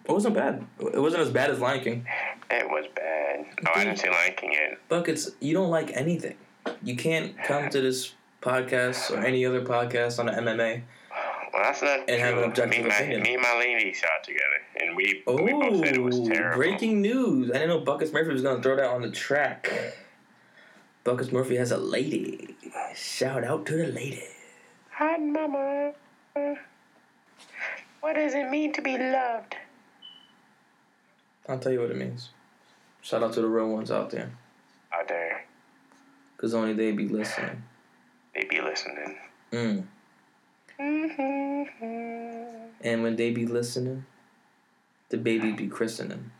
[0.04, 0.66] it wasn't bad.
[0.78, 2.06] It wasn't as bad as Lion King.
[2.50, 3.46] It was bad.
[3.66, 4.78] Oh, I didn't see Lion King yet.
[4.90, 6.36] Buckets, you don't like anything.
[6.82, 10.82] You can't come to this podcast or any other podcast on the MMA.
[11.52, 12.42] Well, that's not And have true.
[12.42, 15.52] an objective me, and my, me and my lady saw it together, and we we
[15.52, 16.56] both said it was Oh, terrible.
[16.58, 17.50] breaking news!
[17.50, 19.72] I didn't know Buckets Murphy was gonna throw that on the track.
[21.04, 22.54] Buckets Murphy has a lady.
[22.94, 24.22] Shout out to the lady.
[24.98, 25.92] Hi, mama.
[28.00, 29.54] What does it mean to be loved?
[31.48, 32.30] I'll tell you what it means.
[33.02, 34.32] Shout out to the real ones out there,
[34.92, 35.44] Out there,
[36.38, 37.62] cause only they be listening.
[38.34, 39.16] they be listening.
[39.52, 39.84] Mm.
[40.80, 42.66] Mm-hmm.
[42.80, 44.06] And when they be listening,
[45.10, 46.30] the baby be christening.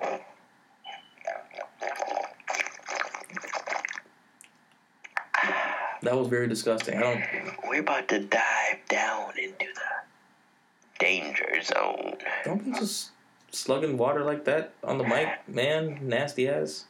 [6.03, 6.99] That was very disgusting.
[6.99, 7.23] I don't.
[7.69, 12.17] We're about to dive down into the danger zone.
[12.45, 13.11] Don't be just
[13.51, 15.99] slugging water like that on the mic, man.
[16.03, 16.85] Nasty ass.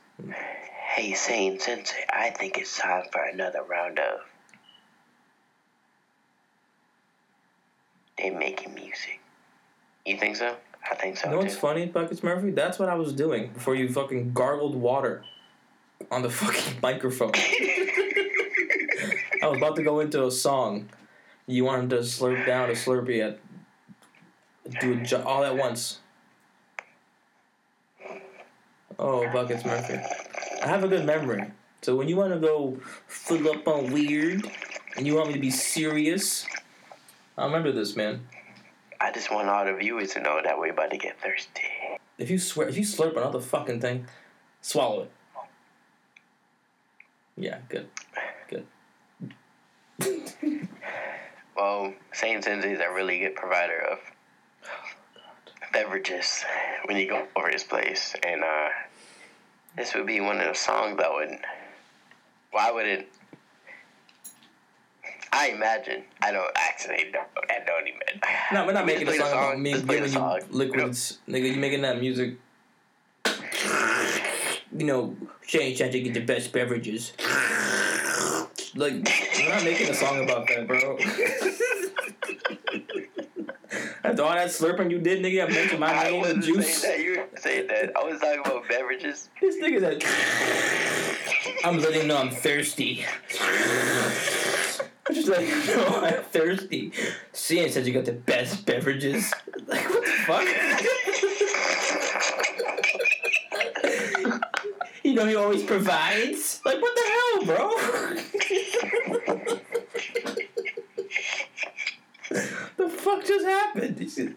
[0.94, 4.20] Hey, Saiyan Sensei, I think it's time for another round of.
[8.18, 9.20] They making music.
[10.06, 10.56] You think so?
[10.90, 11.60] I think so You know what's too.
[11.60, 12.50] funny, Buckets Murphy?
[12.50, 15.24] That's what I was doing before you fucking gargled water
[16.10, 17.32] on the fucking microphone.
[19.42, 20.88] I was about to go into a song.
[21.46, 23.38] You wanted to slurp down a Slurpee at
[24.80, 26.00] do it all at once.
[28.98, 30.00] Oh, Buckets Murphy.
[30.62, 31.44] I have a good memory.
[31.82, 34.50] So when you want to go full up on weird
[34.96, 36.46] and you want me to be serious,
[37.36, 38.26] I remember this, man.
[39.00, 41.62] I just want all the viewers to know that we're about to get thirsty.
[42.18, 44.06] If you swear, if you slurp another fucking thing,
[44.62, 45.10] swallow it.
[47.36, 47.88] Yeah, good.
[51.56, 53.98] Well, Saiyan Sensei is a really good provider of
[55.72, 56.44] beverages
[56.84, 58.68] when you go over his place, and uh,
[59.74, 61.38] this would be one of the songs that would.
[62.50, 63.08] Why would it?
[65.32, 66.04] I imagine.
[66.20, 67.10] I don't actually.
[67.10, 68.20] Don't, I don't even.
[68.52, 70.40] No, we're not making a song the about me play you song.
[70.50, 71.54] liquids, nigga.
[71.54, 72.36] You making that music
[74.76, 77.12] you know, Shane trying to get the best beverages.
[78.76, 78.92] Like,
[79.38, 80.98] we're not making a song about that, bro.
[84.04, 86.82] After all that slurping you did, nigga, I mentioned my I name and juice.
[86.82, 86.98] that.
[87.00, 87.96] You were saying that.
[87.96, 89.30] I was talking about beverages.
[89.40, 90.04] This nigga's like,
[91.64, 93.04] I'm letting you know I'm thirsty.
[95.08, 96.92] I'm just like, no, I'm thirsty.
[97.32, 99.32] Cian says you got the best beverages.
[99.66, 100.46] Like, what the fuck?
[105.04, 106.60] you know he always provides?
[106.64, 107.70] Like, what the hell, bro?
[112.76, 113.96] the fuck just happened?
[113.96, 114.36] This shit-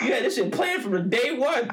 [0.00, 1.70] You had this shit planned from the day one.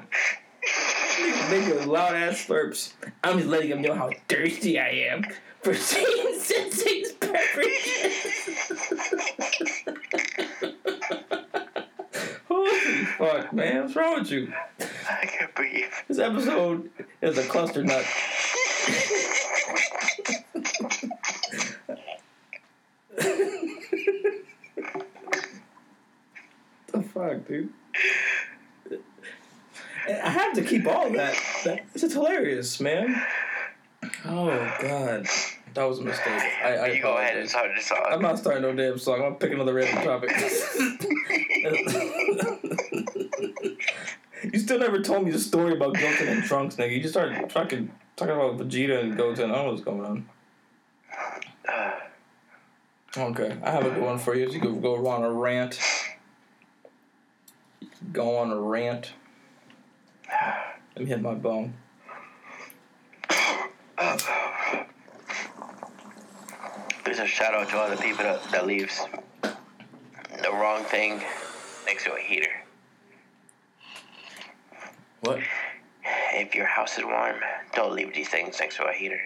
[1.49, 2.93] Nigga, loud ass slurps.
[3.23, 5.25] I'm just letting him know how thirsty I am
[5.61, 8.73] for seeing Sensei's beverages.
[12.47, 13.83] Holy fuck, man.
[13.83, 14.53] What's wrong with you?
[15.09, 15.85] I can't breathe.
[16.07, 16.89] This episode
[17.21, 18.05] is a cluster nut.
[26.91, 27.01] the
[27.33, 27.69] fuck, dude?
[30.07, 31.35] I have to keep all that.
[31.63, 33.23] that this is hilarious, man.
[34.25, 34.49] Oh
[34.81, 35.27] god,
[35.73, 36.43] that was a mistake.
[36.63, 37.51] I, I you go ahead and apologize.
[37.51, 38.05] start this song.
[38.09, 39.15] I'm not starting no damn song.
[39.15, 40.31] I'm gonna pick another random topic.
[44.53, 46.91] you still never told me the story about Goten and Trunks, nigga.
[46.91, 49.51] You just started talking talking about Vegeta and Goten.
[49.51, 50.29] I don't know what's going on.
[51.69, 51.91] Uh,
[53.15, 54.49] Okay, I have a good one for you.
[54.49, 55.79] You can go on a rant.
[58.11, 59.13] Go on a rant.
[60.95, 61.73] Let me hit my bone.
[67.05, 69.01] There's a shout out to all the people that, that leaves
[69.41, 71.21] the wrong thing
[71.85, 72.51] next to a heater.
[75.21, 75.39] What?
[76.33, 77.35] If your house is warm,
[77.73, 79.21] don't leave these things next to a heater.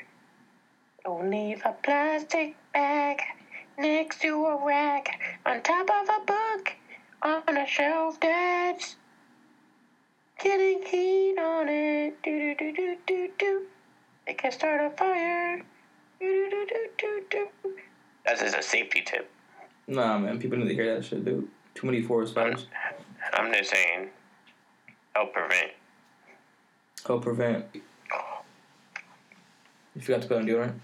[1.03, 3.21] Don't leave a plastic bag
[3.77, 6.73] next to a rack on top of a book
[7.21, 8.95] on a shelf that's
[10.39, 12.21] getting heat on it.
[12.23, 13.65] Do do do do do do.
[14.25, 15.61] It can start a fire.
[16.19, 17.77] Do do do do do do.
[18.25, 19.29] That's just a safety tip.
[19.87, 20.39] Nah, man.
[20.39, 21.47] People need to hear that shit, dude.
[21.75, 22.67] Too many forest fires.
[23.33, 24.09] I'm just saying,
[25.13, 25.71] help prevent.
[27.05, 27.65] Help prevent.
[29.95, 30.75] You forgot to put on deodorant.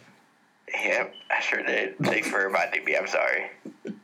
[0.73, 1.95] Yep, I sure did.
[2.03, 2.97] Take for my DB.
[2.99, 3.51] I'm sorry.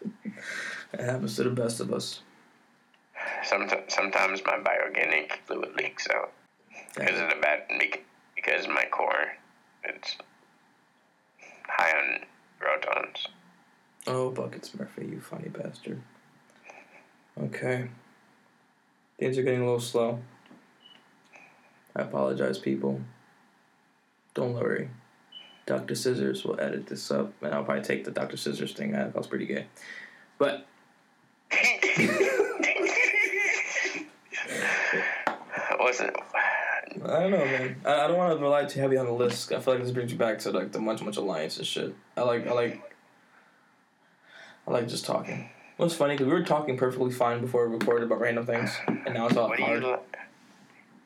[0.93, 2.21] It happens to the best of us.
[3.43, 6.31] Sometimes, sometimes my bioorganic fluid leaks out
[6.95, 7.63] because of the bad
[8.35, 9.33] because my core
[9.83, 10.17] it's
[11.67, 12.25] high on
[12.59, 13.27] protons.
[14.07, 16.01] Oh, buckets, Murphy, you funny bastard.
[17.39, 17.89] Okay.
[19.19, 20.19] Things are getting a little slow.
[21.95, 23.01] I apologize, people.
[24.33, 24.89] Don't worry.
[25.65, 25.95] Dr.
[25.95, 28.37] Scissors will edit this up, and I'll probably take the Dr.
[28.37, 29.13] Scissors thing out.
[29.13, 29.67] That was pretty gay.
[30.37, 30.65] But
[36.01, 37.75] I don't know, man.
[37.85, 39.51] I, I don't want to rely too heavy on the list.
[39.51, 41.95] I feel like this brings you back to like the much much alliance and shit.
[42.17, 42.81] I like I like
[44.67, 45.49] I like just talking.
[45.77, 49.13] What's funny because we were talking perfectly fine before we recorded about random things, and
[49.13, 49.83] now it's all What do you hard.
[49.83, 50.19] li-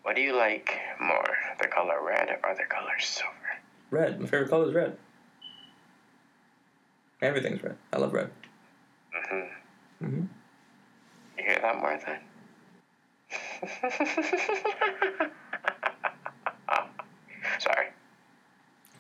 [0.03, 3.31] What do you like more, the color red or the color silver?
[3.91, 4.19] Red.
[4.19, 4.97] My favorite color is red.
[7.21, 7.77] Everything's red.
[7.93, 8.29] I love red.
[9.15, 10.05] Mm-hmm.
[10.05, 10.27] Mhm.
[11.37, 12.19] You hear that, more Martha?
[17.59, 17.87] Sorry,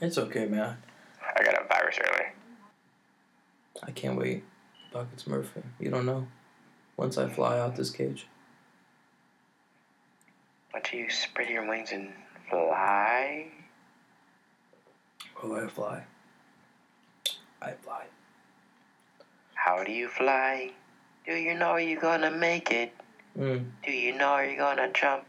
[0.01, 0.77] It's okay, man.
[1.21, 2.33] I got a virus earlier.
[3.81, 4.43] I can't wait.
[4.91, 5.61] Buckets Murphy.
[5.79, 6.27] You don't know.
[6.97, 8.27] Once I fly out this cage.
[10.71, 12.13] What do you spread your wings and
[12.49, 13.47] fly?
[15.41, 16.03] Oh, I fly.
[17.61, 18.03] I fly.
[19.55, 20.71] How do you fly?
[21.25, 22.93] Do you know you're gonna make it?
[23.37, 23.65] Mm.
[23.85, 25.23] Do you know you're gonna jump?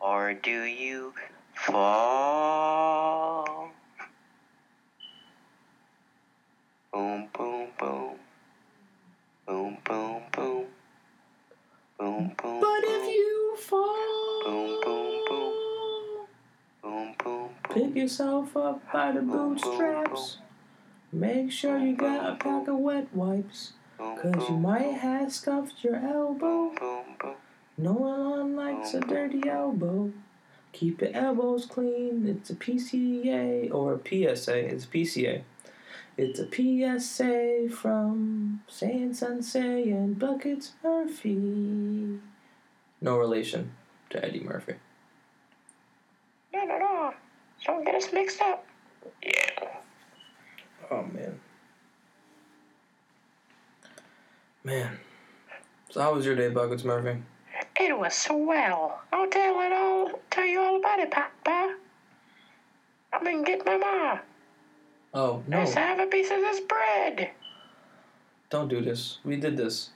[0.00, 1.14] Or do you
[1.54, 3.70] fall?
[6.92, 8.10] Boom, boom, boom.
[9.46, 10.64] Boom, boom, boom.
[11.98, 12.84] Boom, boom, But boom.
[12.86, 15.54] if you fall, Boom, boom, boom.
[16.82, 17.70] Boom, boom, boom.
[17.70, 20.38] pick yourself up by the Boom, boom, bootstraps.
[21.12, 25.96] Make sure you got a pack of wet wipes, cause you might have scuffed your
[25.96, 26.72] elbow.
[27.78, 30.12] No one likes a dirty elbow.
[30.72, 32.26] Keep your elbows clean.
[32.26, 34.56] It's a PCA or a PSA.
[34.56, 35.42] It's a PCA.
[36.16, 42.18] It's a PSA from Saiyan Sensei and Buckets Murphy.
[43.02, 43.72] No relation
[44.10, 44.74] to Eddie Murphy.
[46.54, 47.14] No, no, no.
[47.66, 48.64] Don't get us mixed up.
[49.22, 49.80] Yeah.
[50.90, 51.38] Oh man.
[54.64, 54.98] Man.
[55.90, 57.20] So how was your day, Buckets Murphy?
[57.78, 59.02] It was swell.
[59.12, 60.20] I'll tell it all.
[60.30, 61.76] Tell you all about it, Papa.
[63.12, 64.18] I'm gonna get my ma.
[65.12, 65.58] Oh no!
[65.58, 67.30] Let's have a piece of this bread.
[68.48, 69.18] Don't do this.
[69.24, 69.90] We did this.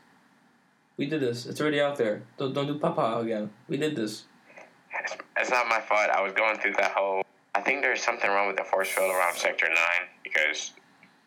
[0.96, 1.46] We did this.
[1.46, 2.22] It's already out there.
[2.36, 3.50] Don't don't do Papa again.
[3.68, 4.24] We did this.
[5.02, 6.10] It's, it's not my fault.
[6.10, 7.22] I was going through that whole.
[7.54, 9.76] I think there's something wrong with the force field around Sector 9
[10.22, 10.72] because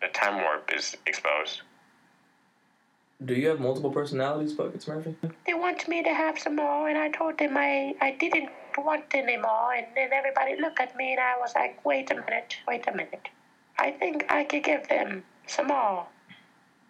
[0.02, 1.62] the time warp is exposed.
[3.26, 5.16] Do you have multiple personalities, Buckets Murphy?
[5.46, 9.06] They wanted me to have some more, and I told them I, I didn't want
[9.14, 12.58] any more, and then everybody looked at me, and I was like, wait a minute,
[12.68, 13.30] wait a minute.
[13.78, 16.06] I think I could give them some more.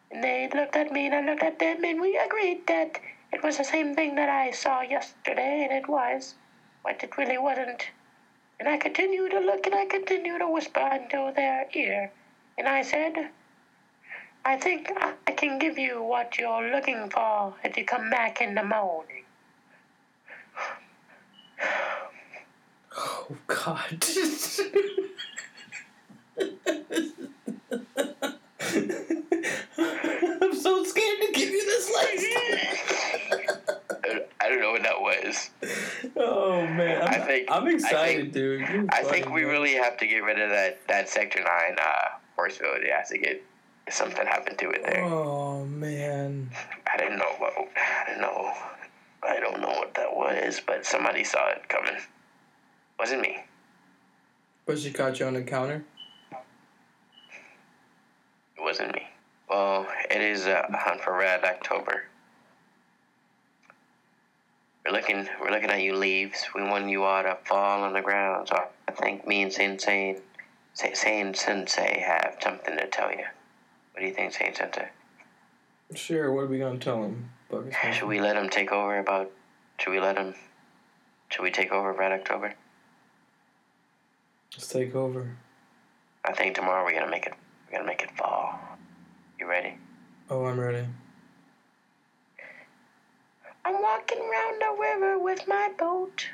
[0.09, 2.99] And they looked at me, and I looked at them, and we agreed that
[3.31, 6.33] it was the same thing that I saw yesterday, and it was,
[6.83, 7.91] but it really wasn't.
[8.59, 12.11] And I continued to look, and I continued to whisper into their ear,
[12.57, 13.29] and I said,
[14.45, 14.91] I think
[15.27, 19.23] I can give you what you're looking for if you come back in the morning.
[22.95, 24.03] Oh God.
[29.77, 32.25] I'm so scared to give you this list.
[34.41, 35.49] I don't know what that was.
[36.17, 38.59] oh man, I'm, I think- I'm I excited, think- dude.
[38.69, 39.51] You're I funny, think we man.
[39.51, 41.47] really have to get rid of that, that Sector 9
[41.79, 41.83] uh,
[42.35, 42.77] force field.
[42.81, 43.41] It has to get
[43.89, 45.03] something happened to it there.
[45.03, 46.49] Oh man.
[46.91, 47.53] I didn't know what.
[47.75, 48.51] I don't know.
[49.23, 51.95] I don't know what that was, but somebody saw it coming.
[52.99, 53.43] Wasn't me.
[54.65, 55.83] But she caught you on the counter.
[58.57, 59.07] It wasn't me.
[59.49, 62.03] Well, it is a hunt for red October.
[64.85, 65.27] We're looking.
[65.41, 66.45] We're looking at you leaves.
[66.55, 68.49] We want you all to fall on the ground.
[68.49, 70.17] So I think me and Sensei,
[70.73, 73.23] Say- Saint Sensei have something to tell you.
[73.93, 74.89] What do you think, Saint Sensei?
[75.93, 76.31] Sure.
[76.33, 77.29] What are we gonna tell him,
[77.91, 79.31] Should we let him take over about?
[79.79, 80.33] Should we let him?
[81.29, 82.55] Should we take over Red October?
[84.53, 85.35] Let's take over.
[86.25, 87.33] I think tomorrow we're gonna make it.
[87.67, 88.59] We're gonna make it fall.
[89.39, 89.77] You ready?
[90.29, 90.85] Oh, I'm ready.
[93.65, 96.27] I'm walking around the river with my boat.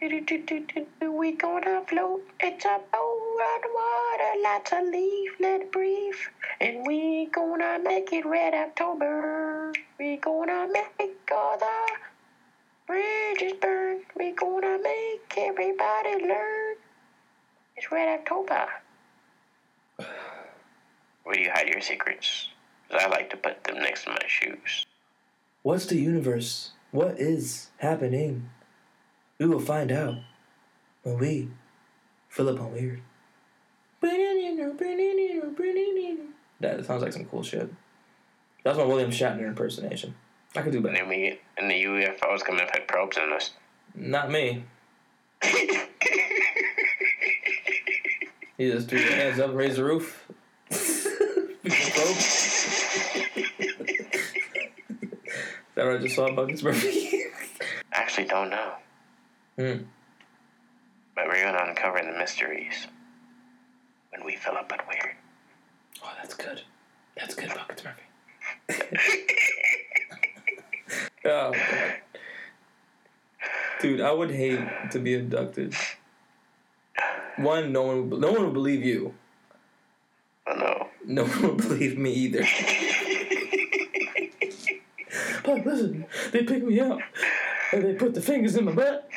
[0.00, 2.22] We gonna float.
[2.40, 6.14] It's a boat on the water, lots of leaf, let it breathe.
[6.60, 9.72] And we gonna make it red October.
[9.98, 11.88] We gonna make all the
[12.86, 14.02] bridges burn.
[14.16, 16.76] We gonna make everybody learn.
[17.76, 18.68] It's red October.
[21.24, 22.50] Where do you hide your secrets?
[22.88, 24.86] 'Cause I like to put them next to my shoes.
[25.62, 26.72] What's the universe?
[26.92, 28.50] What is happening?
[29.38, 30.16] We will find out
[31.02, 31.48] when we
[32.28, 33.00] fill up on weird.
[36.60, 37.72] That sounds like some cool shit.
[38.64, 40.14] That's my William Shatner impersonation.
[40.56, 40.96] I could do better.
[40.96, 43.52] then we and the UFOs come and put probes in us.
[43.94, 44.64] Not me.
[48.58, 50.26] You just threw your hands up, raise the roof.
[50.72, 51.04] Is
[55.76, 57.26] that what I just saw Buckets Murphy?
[57.92, 58.72] I actually don't know.
[59.58, 59.82] Hmm.
[61.16, 62.86] But we're gonna uncover the mysteries
[64.10, 65.16] when we fill up on weird.
[66.04, 66.62] Oh, that's good.
[67.16, 68.02] That's good, Buckets Murphy.
[71.24, 71.56] oh, God.
[73.80, 74.60] Dude, I would hate
[74.92, 75.74] to be abducted.
[77.36, 79.14] One, no one, would- no one would believe you.
[80.46, 80.88] I know.
[81.04, 82.44] No one would believe me either.
[85.44, 86.98] But listen, they picked me up
[87.72, 89.08] and they put the fingers in my butt.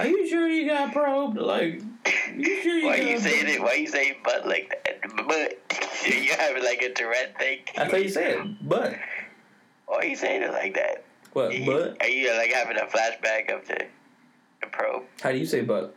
[0.00, 1.36] Are you sure you got probed?
[1.36, 1.82] Like,
[2.34, 3.60] you sure you Why you saying it?
[3.60, 5.02] Why you saying butt like that?
[5.28, 5.58] Butt.
[6.06, 7.58] you having like a Tourette thing?
[7.76, 8.66] That's how you say it.
[8.66, 8.94] Butt.
[9.84, 11.04] Why you saying it like that?
[11.34, 11.52] What?
[11.52, 11.98] You- Butt?
[12.00, 13.84] Are you like having a flashback of the
[14.62, 15.02] the probe?
[15.22, 15.94] How do you say butt?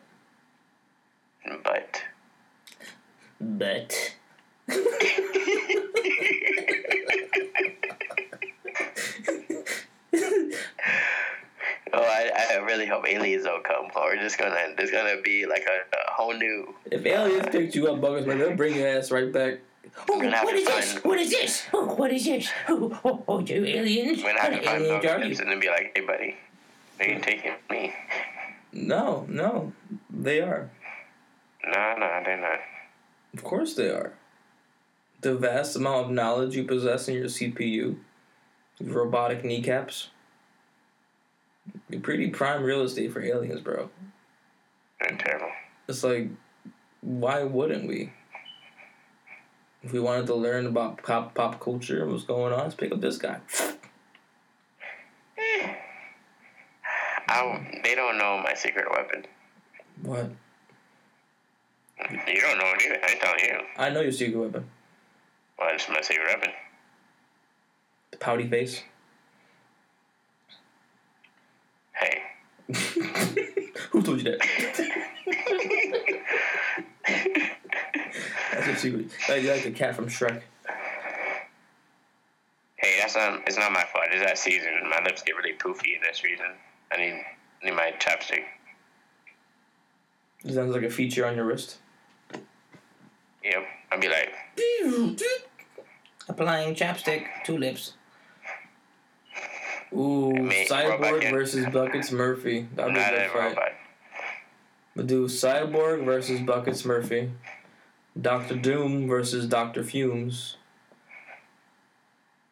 [1.64, 2.04] But
[3.40, 4.16] Butt.
[12.54, 13.86] I, I really hope aliens don't come.
[13.96, 16.74] Or we're just gonna there's gonna be like a, a whole new.
[16.90, 19.60] If aliens picked you up, Buggers, man, they'll bring your ass right back.
[20.10, 21.04] Oh, gonna have oh, what to is this?
[21.04, 21.64] What is this?
[21.74, 22.50] Oh, what is this?
[22.70, 24.24] Oh, oh, oh you aliens?
[24.24, 25.24] We're gonna have What to find aliens those are you?
[25.30, 26.36] tips and then be like, hey buddy,
[26.98, 27.94] they ain't taking me?
[28.72, 29.74] No, no,
[30.10, 30.70] they are.
[31.66, 32.60] No, no, they're not.
[33.34, 34.14] Of course they are.
[35.22, 37.96] The vast amount of knowledge you possess in your CPU,
[38.80, 40.13] your robotic kneecaps, you're
[42.02, 43.90] pretty prime real estate for aliens, bro.
[45.00, 45.52] They're terrible.
[45.88, 46.30] it's like,
[47.02, 48.12] why wouldn't we?
[49.84, 52.92] If we wanted to learn about pop pop culture and what's going on, let's pick
[52.92, 53.40] up this guy.
[57.28, 59.26] I, they don't know my secret weapon.
[60.04, 60.32] What?
[62.00, 63.00] You don't know it either.
[63.04, 63.60] I tell you.
[63.78, 64.70] I know your secret weapon.
[65.58, 66.52] What's my secret weapon?
[68.12, 68.84] The pouty face.
[72.04, 72.22] Hey.
[73.92, 74.40] Who told you that?
[78.52, 79.06] That's your secret.
[79.30, 80.42] Like, like the cat from Shrek.
[82.76, 83.42] Hey, that's not.
[83.48, 84.06] It's not my fault.
[84.12, 84.72] It's that season.
[84.90, 86.48] My lips get really poofy in this season.
[86.92, 87.24] I need
[87.64, 88.44] need my chapstick.
[90.44, 91.78] It sounds like a feature on your wrist.
[93.44, 93.64] Yep.
[93.92, 94.34] I'd be like,
[96.28, 97.94] Applying chapstick, to lips.
[99.96, 100.34] Ooh,
[100.68, 102.68] Cyborg versus Buckets Murphy.
[102.76, 103.50] That'd be a good fight.
[103.50, 103.72] robot.
[104.96, 107.32] But do Cyborg versus Buckets Murphy.
[108.20, 110.58] Doctor Doom versus Doctor Fumes.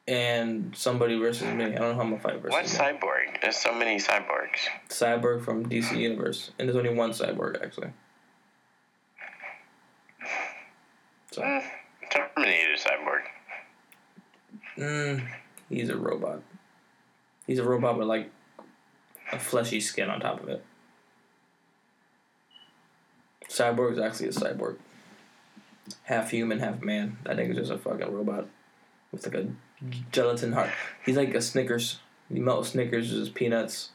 [0.07, 1.65] And somebody versus me.
[1.65, 2.79] I don't know how I'm gonna fight versus What's me.
[2.79, 3.41] cyborg?
[3.41, 4.57] There's so many cyborgs.
[4.89, 6.51] Cyborg from DC Universe.
[6.59, 7.91] And there's only one cyborg actually.
[11.31, 11.63] So Mm,
[12.09, 13.21] Terminator cyborg.
[14.77, 15.27] mm,
[15.69, 16.41] he's a robot.
[17.47, 18.31] He's a robot with like
[19.31, 20.63] a fleshy skin on top of it.
[23.49, 24.77] Cyborg is actually a cyborg.
[26.03, 27.17] Half human, half man.
[27.23, 28.47] That nigga's just a fucking robot.
[29.11, 29.47] With like a
[30.11, 30.69] gelatin heart.
[31.05, 31.99] He's like a Snickers.
[32.29, 33.89] You melt Snickers, it's just peanuts.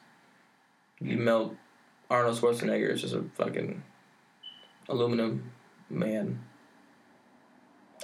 [1.00, 1.54] You melt
[2.10, 3.82] Arnold Schwarzenegger, it's just a fucking
[4.88, 5.50] aluminum
[5.88, 6.40] man.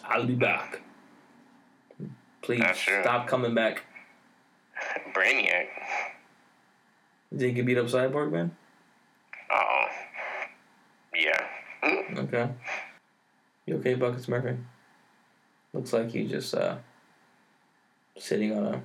[0.05, 0.81] I'll be back.
[2.41, 3.85] Please stop coming back.
[5.15, 5.67] Brainiac.
[7.31, 8.55] You think you beat up Cyborg, man?
[9.51, 9.85] Oh.
[11.15, 11.47] Yeah.
[12.17, 12.49] Okay.
[13.67, 14.57] You okay, Buckets Murphy?
[15.73, 16.77] Looks like you just uh
[18.19, 18.83] sitting on a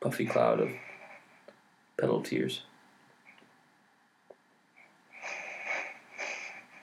[0.00, 0.68] puffy cloud of
[1.98, 2.62] pedal tears.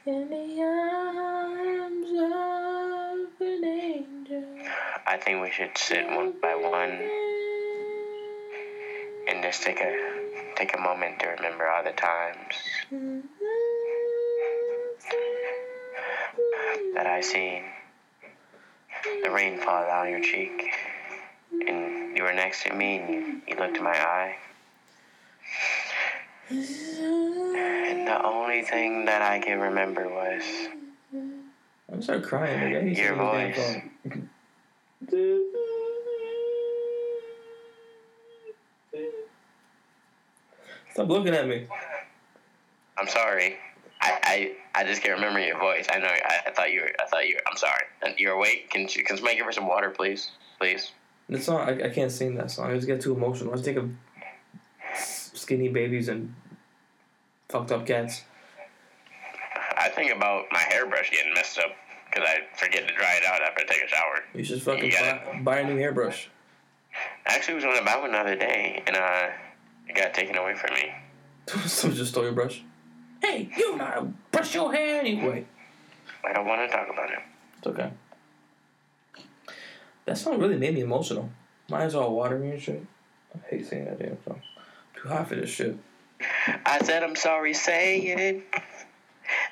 [0.05, 4.45] In the arms of an angel.
[5.07, 7.24] I think we should sit one by one and
[9.45, 9.95] just take a
[10.55, 12.55] take a moment to remember all the times
[16.95, 17.63] that I seen
[19.23, 20.71] the rain fall down your cheek
[21.51, 24.35] and you were next to me and you, you looked in my eye.
[26.49, 30.41] And the only thing that I can remember was
[31.91, 32.59] I'm gonna crying.
[32.59, 32.77] Nigga.
[32.77, 33.77] I hate Your voice.
[35.11, 35.55] damn song.
[40.95, 41.67] Stop looking at me.
[42.97, 43.57] I'm sorry.
[43.99, 45.85] I, I, I just can't remember your voice.
[45.91, 46.07] I know.
[46.07, 46.91] I, I thought you were.
[47.01, 47.35] I thought you.
[47.35, 47.83] Were, I'm sorry.
[48.17, 48.69] You're awake.
[48.69, 50.31] Can you can somebody give her some water, please?
[50.57, 50.93] Please.
[51.27, 52.71] The song, I, I can't sing that song.
[52.71, 53.51] I just get too emotional.
[53.51, 53.89] I just think of
[54.93, 56.33] skinny babies and
[57.49, 58.23] fucked up cats.
[59.77, 61.71] I think about my hairbrush getting messed up
[62.05, 64.23] because I forget to dry it out after I take a shower.
[64.33, 66.29] You should fucking You buy, buy a new hairbrush.
[67.27, 69.27] I actually was going to buy one the other day, and uh,
[69.87, 70.93] it got taken away from me.
[71.67, 72.63] Someone just stole your brush.
[73.21, 75.45] Hey, you don't know how to brush your hair anyway.
[76.23, 77.19] I don't want to talk about it.
[77.57, 77.91] It's okay.
[80.05, 81.29] That song really made me emotional.
[81.69, 82.85] Mine's all watery and shit.
[83.33, 84.41] I hate singing that damn song.
[84.95, 85.77] Too hot for this shit.
[86.65, 88.43] I said I'm sorry saying it.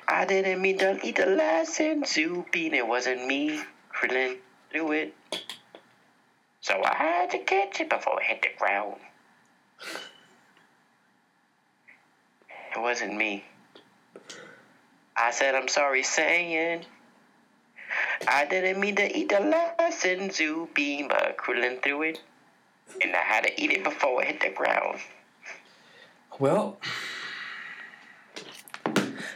[0.06, 3.60] I didn't mean to eat the last lesson soup and it wasn't me
[3.92, 4.36] drilling
[4.70, 5.14] through it.
[6.60, 8.96] So I had to catch it before it hit the ground.
[12.74, 13.44] It wasn't me.
[15.16, 16.84] I said I'm sorry saying
[18.26, 20.76] I didn't mean to eat the lesson soup
[21.08, 22.20] but crawling through it.
[23.00, 24.98] And I had to eat it before it hit the ground.
[26.38, 26.78] Well.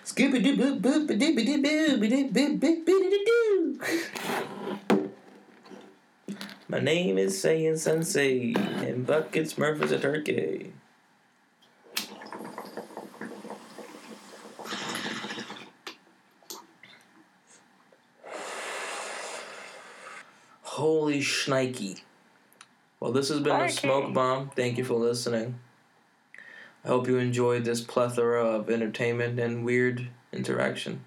[0.05, 3.79] Scooby doo boo boo ba doo doo boo doo boo boo ba doo doo.
[6.69, 10.73] My name is Saiyan Sensei, and Buckets Murphy's a turkey.
[21.09, 22.03] Holy shnikey.
[23.01, 24.51] Well, this has been the Smoke Bomb.
[24.51, 25.59] Thank you for listening.
[26.85, 31.01] I hope you enjoyed this plethora of entertainment and weird interaction.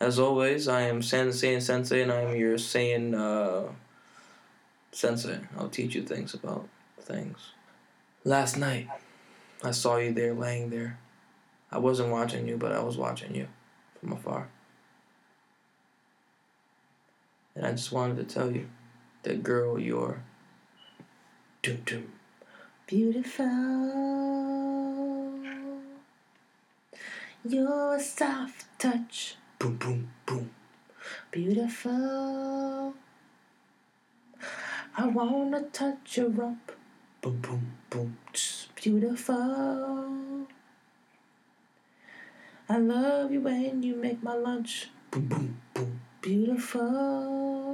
[0.00, 3.70] As always, I am Sensei and Sensei, and I am your Saiyan uh,
[4.90, 5.38] Sensei.
[5.56, 6.68] I'll teach you things about
[7.00, 7.52] things.
[8.24, 8.88] Last night,
[9.62, 10.98] I saw you there laying there.
[11.70, 13.46] I wasn't watching you, but I was watching you.
[14.00, 14.48] from afar.
[17.54, 18.66] And I just wanted to tell you
[19.26, 20.22] that girl, you're
[21.62, 22.12] doom doom
[22.86, 23.44] beautiful.
[27.44, 30.50] Your soft touch, boom boom boom,
[31.32, 32.94] beautiful.
[34.96, 36.70] I wanna touch your rump,
[37.20, 40.46] boom boom boom, just beautiful.
[42.68, 47.65] I love you when you make my lunch, boom boom boom, beautiful.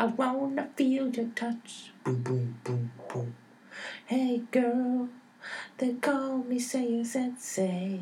[0.00, 3.34] I wanna feel your touch, boom boom boom boom.
[4.06, 5.10] Hey girl,
[5.76, 8.00] they call me Saiyan Sensei.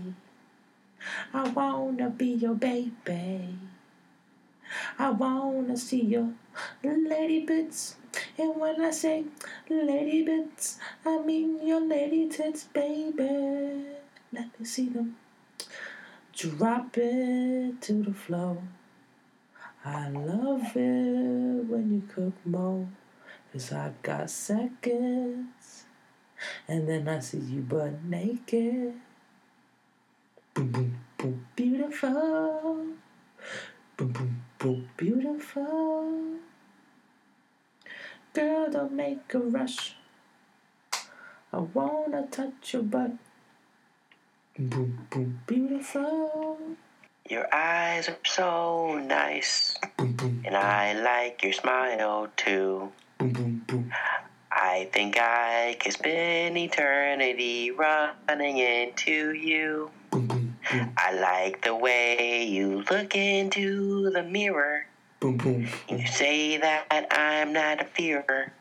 [1.34, 3.58] I wanna be your baby.
[4.96, 6.34] I wanna see your
[6.84, 7.96] lady bits.
[8.38, 9.24] And when I say
[9.68, 13.86] lady bits, I mean your lady tits, baby.
[14.32, 15.16] Let me see them.
[16.32, 18.62] Drop it to the floor.
[19.88, 22.86] I love it when you cook more.
[23.50, 25.86] Cause I've got seconds.
[26.68, 28.92] And then I see you butt naked.
[30.52, 32.86] Boom, boom, boom, beautiful.
[33.96, 36.36] Boom, boom, boom, beautiful.
[38.34, 39.96] Girl, don't make a rush.
[41.50, 43.12] I wanna touch your butt.
[44.58, 46.76] Boom, boom, beautiful.
[47.28, 52.90] Your eyes are so nice, Boom, boom, and I like your smile too.
[53.18, 53.92] boom.
[54.50, 59.90] I think I could spend eternity running into you.
[60.96, 64.86] I like the way you look into the mirror.
[65.22, 68.52] You say that I'm not a fearer,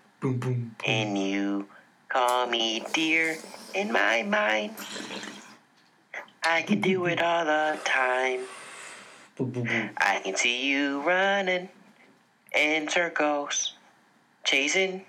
[0.85, 1.67] and you
[2.09, 3.37] call me dear
[3.73, 4.75] in my mind.
[6.49, 8.39] I can do it all the time.
[9.97, 11.67] I can see you running
[12.55, 13.73] in circles,
[14.45, 15.03] chasing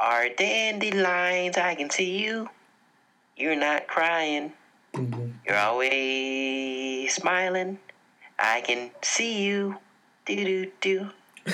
[0.00, 1.58] our dandelions.
[1.58, 2.48] I can see you.
[3.36, 4.54] You're not crying.
[5.46, 7.78] You're always smiling.
[8.38, 9.76] I can see you.
[10.24, 11.10] Do do do.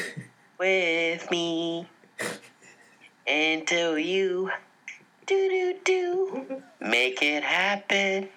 [0.60, 1.88] With me.
[3.26, 4.52] Until you.
[5.26, 6.62] Do do do.
[6.80, 8.28] Make it happen.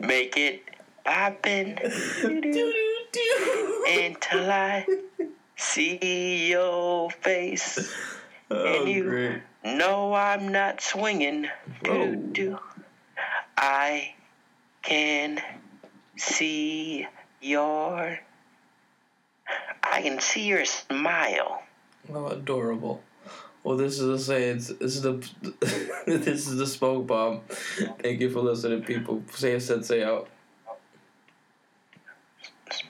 [0.00, 0.62] Make it
[2.22, 4.86] do until I
[5.56, 7.92] see your face.
[8.50, 9.42] Oh, And you- great.
[9.64, 11.48] No, I'm not swinging.
[11.84, 12.14] Whoa.
[12.14, 12.58] Do do.
[13.56, 14.14] I
[14.82, 15.42] can
[16.16, 17.06] see
[17.42, 18.18] your.
[19.82, 21.62] I can see your smile.
[22.12, 23.02] Oh, adorable.
[23.64, 25.28] Well, this is the say it's this is the
[26.06, 27.40] this is the smoke bomb.
[28.02, 29.22] Thank you for listening, people.
[29.32, 30.28] Say a sensei out.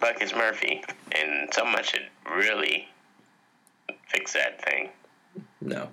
[0.01, 2.89] Buckets Murphy, and someone should really
[4.09, 4.91] fix that thing.
[5.61, 5.89] No.